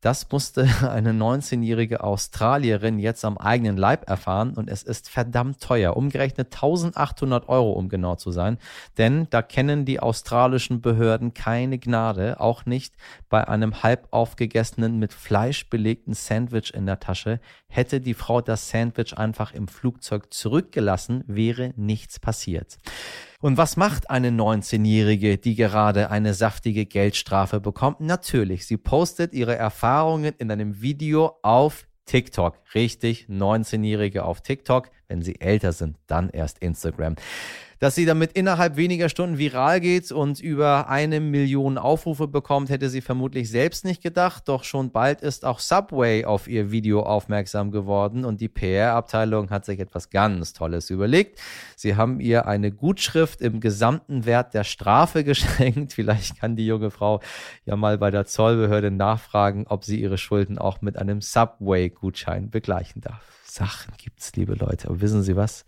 Das 0.00 0.30
musste 0.30 0.62
eine 0.88 1.12
19-jährige 1.12 2.02
Australierin 2.02 2.98
jetzt 2.98 3.24
am 3.24 3.38
eigenen 3.38 3.76
Leib 3.76 4.08
erfahren 4.08 4.54
und 4.54 4.68
es 4.68 4.82
ist 4.82 5.08
verdammt 5.08 5.60
teuer. 5.60 5.96
Umgerechnet 5.96 6.54
1800 6.54 7.48
Euro, 7.48 7.72
um 7.72 7.88
genau 7.88 8.14
zu 8.14 8.30
sein. 8.30 8.58
Denn 8.96 9.26
da 9.30 9.42
kennen 9.42 9.84
die 9.84 10.00
australischen 10.00 10.80
Behörden 10.80 11.34
keine 11.34 11.78
Gnade, 11.78 12.40
auch 12.40 12.66
nicht 12.66 12.94
bei 13.28 13.46
einem 13.46 13.82
halb 13.82 14.08
aufgegessenen, 14.10 14.98
mit 14.98 15.12
Fleisch 15.12 15.68
belegten 15.68 16.14
Sandwich 16.14 16.72
in 16.74 16.86
der 16.86 17.00
Tasche. 17.00 17.40
Hätte 17.68 18.00
die 18.00 18.14
Frau 18.14 18.40
das 18.40 18.70
Sandwich 18.70 19.16
einfach 19.16 19.52
im 19.52 19.68
Flugzeug 19.68 20.32
zurückgelassen, 20.32 21.24
wäre 21.26 21.72
nichts 21.76 22.20
passiert. 22.20 22.78
Und 23.40 23.56
was 23.56 23.76
macht 23.76 24.10
eine 24.10 24.30
19-Jährige, 24.30 25.38
die 25.38 25.54
gerade 25.54 26.10
eine 26.10 26.34
saftige 26.34 26.86
Geldstrafe 26.86 27.60
bekommt? 27.60 28.00
Natürlich, 28.00 28.66
sie 28.66 28.76
postet 28.76 29.32
ihre 29.32 29.54
Erfahrungen 29.54 30.34
in 30.38 30.50
einem 30.50 30.82
Video 30.82 31.38
auf 31.42 31.86
TikTok. 32.06 32.58
Richtig, 32.74 33.28
19-Jährige 33.28 34.24
auf 34.24 34.40
TikTok. 34.40 34.90
Wenn 35.06 35.22
sie 35.22 35.40
älter 35.40 35.72
sind, 35.72 35.98
dann 36.08 36.30
erst 36.30 36.58
Instagram. 36.58 37.14
Dass 37.78 37.94
sie 37.94 38.06
damit 38.06 38.32
innerhalb 38.32 38.76
weniger 38.76 39.08
Stunden 39.08 39.38
viral 39.38 39.80
geht 39.80 40.10
und 40.10 40.40
über 40.40 40.88
eine 40.88 41.20
Million 41.20 41.78
Aufrufe 41.78 42.26
bekommt, 42.26 42.70
hätte 42.70 42.88
sie 42.88 43.00
vermutlich 43.00 43.50
selbst 43.50 43.84
nicht 43.84 44.02
gedacht. 44.02 44.48
Doch 44.48 44.64
schon 44.64 44.90
bald 44.90 45.20
ist 45.20 45.44
auch 45.44 45.60
Subway 45.60 46.24
auf 46.24 46.48
ihr 46.48 46.72
Video 46.72 47.02
aufmerksam 47.02 47.70
geworden 47.70 48.24
und 48.24 48.40
die 48.40 48.48
PR-Abteilung 48.48 49.50
hat 49.50 49.64
sich 49.64 49.78
etwas 49.78 50.10
ganz 50.10 50.52
Tolles 50.52 50.90
überlegt. 50.90 51.40
Sie 51.76 51.94
haben 51.94 52.18
ihr 52.18 52.46
eine 52.48 52.72
Gutschrift 52.72 53.40
im 53.40 53.60
gesamten 53.60 54.26
Wert 54.26 54.54
der 54.54 54.64
Strafe 54.64 55.22
geschenkt. 55.28 55.92
Vielleicht 55.92 56.40
kann 56.40 56.56
die 56.56 56.66
junge 56.66 56.90
Frau 56.90 57.20
ja 57.64 57.76
mal 57.76 57.96
bei 57.96 58.10
der 58.10 58.26
Zollbehörde 58.26 58.90
nachfragen, 58.90 59.66
ob 59.68 59.84
sie 59.84 60.00
ihre 60.00 60.18
Schulden 60.18 60.58
auch 60.58 60.80
mit 60.80 60.96
einem 60.96 61.20
Subway-Gutschein 61.20 62.50
begleichen 62.50 63.02
darf. 63.02 63.22
Sachen 63.44 63.94
gibt's, 63.98 64.34
liebe 64.34 64.54
Leute. 64.54 64.88
Aber 64.88 65.00
wissen 65.00 65.22
Sie 65.22 65.36
was? 65.36 65.64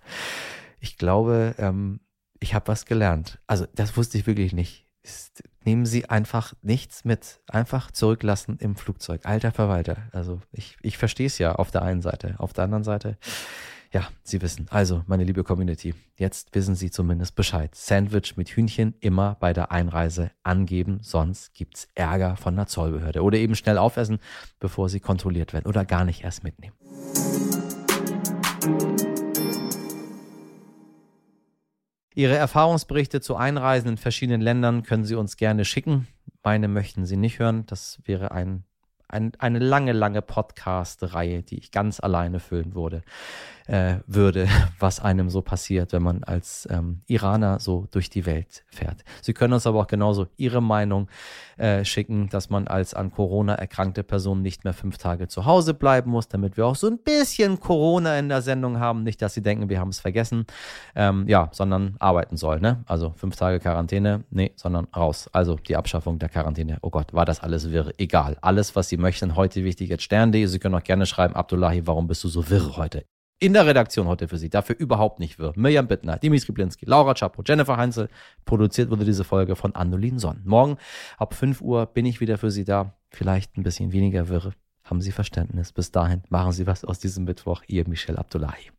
Ich 0.80 0.96
glaube, 0.96 1.54
ähm, 1.58 2.00
ich 2.40 2.54
habe 2.54 2.68
was 2.68 2.86
gelernt. 2.86 3.38
Also 3.46 3.66
das 3.74 3.96
wusste 3.96 4.18
ich 4.18 4.26
wirklich 4.26 4.52
nicht. 4.52 4.86
Ist, 5.02 5.42
nehmen 5.64 5.86
Sie 5.86 6.08
einfach 6.08 6.54
nichts 6.62 7.04
mit. 7.04 7.40
Einfach 7.46 7.90
zurücklassen 7.90 8.58
im 8.58 8.76
Flugzeug. 8.76 9.22
Alter 9.24 9.52
Verwalter. 9.52 10.08
Also 10.12 10.40
ich, 10.52 10.76
ich 10.82 10.98
verstehe 10.98 11.26
es 11.26 11.38
ja 11.38 11.54
auf 11.54 11.70
der 11.70 11.82
einen 11.82 12.02
Seite. 12.02 12.34
Auf 12.38 12.52
der 12.52 12.64
anderen 12.64 12.84
Seite, 12.84 13.18
ja, 13.92 14.08
Sie 14.22 14.40
wissen. 14.40 14.66
Also, 14.70 15.02
meine 15.06 15.24
liebe 15.24 15.42
Community, 15.42 15.94
jetzt 16.16 16.54
wissen 16.54 16.76
Sie 16.76 16.90
zumindest 16.90 17.34
Bescheid. 17.34 17.74
Sandwich 17.74 18.36
mit 18.36 18.50
Hühnchen 18.50 18.94
immer 19.00 19.36
bei 19.40 19.52
der 19.52 19.72
Einreise 19.72 20.30
angeben, 20.44 21.00
sonst 21.02 21.54
gibt's 21.54 21.88
Ärger 21.94 22.36
von 22.36 22.54
der 22.54 22.66
Zollbehörde. 22.66 23.22
Oder 23.22 23.38
eben 23.38 23.56
schnell 23.56 23.78
aufessen, 23.78 24.20
bevor 24.60 24.88
Sie 24.88 25.00
kontrolliert 25.00 25.52
werden. 25.52 25.66
Oder 25.66 25.84
gar 25.84 26.04
nicht 26.04 26.22
erst 26.22 26.44
mitnehmen. 26.44 26.76
Ihre 32.20 32.36
Erfahrungsberichte 32.36 33.22
zu 33.22 33.36
Einreisen 33.36 33.88
in 33.88 33.96
verschiedenen 33.96 34.42
Ländern 34.42 34.82
können 34.82 35.06
Sie 35.06 35.14
uns 35.14 35.38
gerne 35.38 35.64
schicken. 35.64 36.06
Meine 36.44 36.68
möchten 36.68 37.06
Sie 37.06 37.16
nicht 37.16 37.38
hören. 37.38 37.64
Das 37.64 37.98
wäre 38.04 38.30
ein, 38.30 38.64
ein 39.10 39.32
eine 39.38 39.58
lange, 39.58 39.92
lange 39.92 40.22
Podcast-Reihe, 40.22 41.42
die 41.42 41.58
ich 41.58 41.70
ganz 41.70 42.00
alleine 42.00 42.40
füllen 42.40 42.74
würde 42.74 43.02
äh, 43.70 44.00
würde, 44.06 44.48
was 44.80 45.00
einem 45.00 45.30
so 45.30 45.42
passiert, 45.42 45.92
wenn 45.92 46.02
man 46.02 46.24
als 46.24 46.68
ähm, 46.70 47.02
Iraner 47.06 47.60
so 47.60 47.86
durch 47.92 48.10
die 48.10 48.26
Welt 48.26 48.64
fährt. 48.68 49.04
Sie 49.22 49.32
können 49.32 49.52
uns 49.52 49.66
aber 49.66 49.80
auch 49.80 49.86
genauso 49.86 50.26
Ihre 50.36 50.60
Meinung 50.60 51.08
äh, 51.56 51.84
schicken, 51.84 52.28
dass 52.30 52.50
man 52.50 52.66
als 52.66 52.94
an 52.94 53.12
Corona 53.12 53.54
erkrankte 53.54 54.02
Person 54.02 54.42
nicht 54.42 54.64
mehr 54.64 54.72
fünf 54.72 54.98
Tage 54.98 55.28
zu 55.28 55.44
Hause 55.44 55.74
bleiben 55.74 56.10
muss, 56.10 56.26
damit 56.26 56.56
wir 56.56 56.66
auch 56.66 56.74
so 56.74 56.88
ein 56.88 56.98
bisschen 56.98 57.60
Corona 57.60 58.18
in 58.18 58.28
der 58.28 58.42
Sendung 58.42 58.80
haben. 58.80 59.04
Nicht, 59.04 59.22
dass 59.22 59.34
Sie 59.34 59.42
denken, 59.42 59.68
wir 59.68 59.78
haben 59.78 59.90
es 59.90 60.00
vergessen. 60.00 60.46
Ähm, 60.96 61.28
ja, 61.28 61.48
sondern 61.52 61.94
arbeiten 62.00 62.36
soll. 62.36 62.60
Ne? 62.60 62.82
Also 62.86 63.12
fünf 63.16 63.36
Tage 63.36 63.60
Quarantäne, 63.60 64.24
nee, 64.30 64.52
sondern 64.56 64.86
raus. 64.96 65.30
Also 65.32 65.54
die 65.56 65.76
Abschaffung 65.76 66.18
der 66.18 66.28
Quarantäne. 66.28 66.78
Oh 66.82 66.90
Gott, 66.90 67.12
war 67.14 67.24
das 67.24 67.40
alles 67.40 67.70
wirr? 67.70 67.92
Egal. 67.98 68.36
Alles, 68.40 68.74
was 68.74 68.88
Sie 68.88 68.96
möchten, 69.00 69.36
heute 69.36 69.64
wichtig 69.64 69.90
jetzt 69.90 70.04
Stern.de. 70.04 70.46
Sie 70.46 70.58
können 70.58 70.74
auch 70.74 70.84
gerne 70.84 71.06
schreiben, 71.06 71.34
Abdullahi, 71.34 71.86
warum 71.86 72.06
bist 72.06 72.22
du 72.24 72.28
so 72.28 72.48
wirr 72.48 72.76
heute? 72.76 73.04
in 73.40 73.54
der 73.54 73.66
Redaktion 73.66 74.06
heute 74.06 74.28
für 74.28 74.38
Sie. 74.38 74.50
Dafür 74.50 74.76
überhaupt 74.78 75.18
nicht 75.18 75.38
wirr. 75.38 75.52
Mirjam 75.56 75.88
Bittner, 75.88 76.18
Dimitri 76.18 76.52
Blinski, 76.52 76.84
Laura 76.84 77.14
Chapo, 77.14 77.42
Jennifer 77.44 77.76
Heinzel. 77.76 78.08
Produziert 78.44 78.90
wurde 78.90 79.04
diese 79.04 79.24
Folge 79.24 79.56
von 79.56 79.74
Annolin 79.74 80.18
Sonn. 80.18 80.42
Morgen 80.44 80.76
ab 81.16 81.34
5 81.34 81.62
Uhr 81.62 81.86
bin 81.86 82.04
ich 82.04 82.20
wieder 82.20 82.38
für 82.38 82.50
Sie 82.50 82.64
da. 82.64 82.94
Vielleicht 83.10 83.56
ein 83.56 83.62
bisschen 83.62 83.92
weniger 83.92 84.28
wirr. 84.28 84.52
Haben 84.84 85.00
Sie 85.00 85.12
Verständnis. 85.12 85.72
Bis 85.72 85.90
dahin 85.90 86.22
machen 86.28 86.52
Sie 86.52 86.66
was 86.66 86.84
aus 86.84 86.98
diesem 86.98 87.24
Mittwoch. 87.24 87.62
Ihr 87.66 87.88
Michel 87.88 88.18
Abdullahi. 88.18 88.70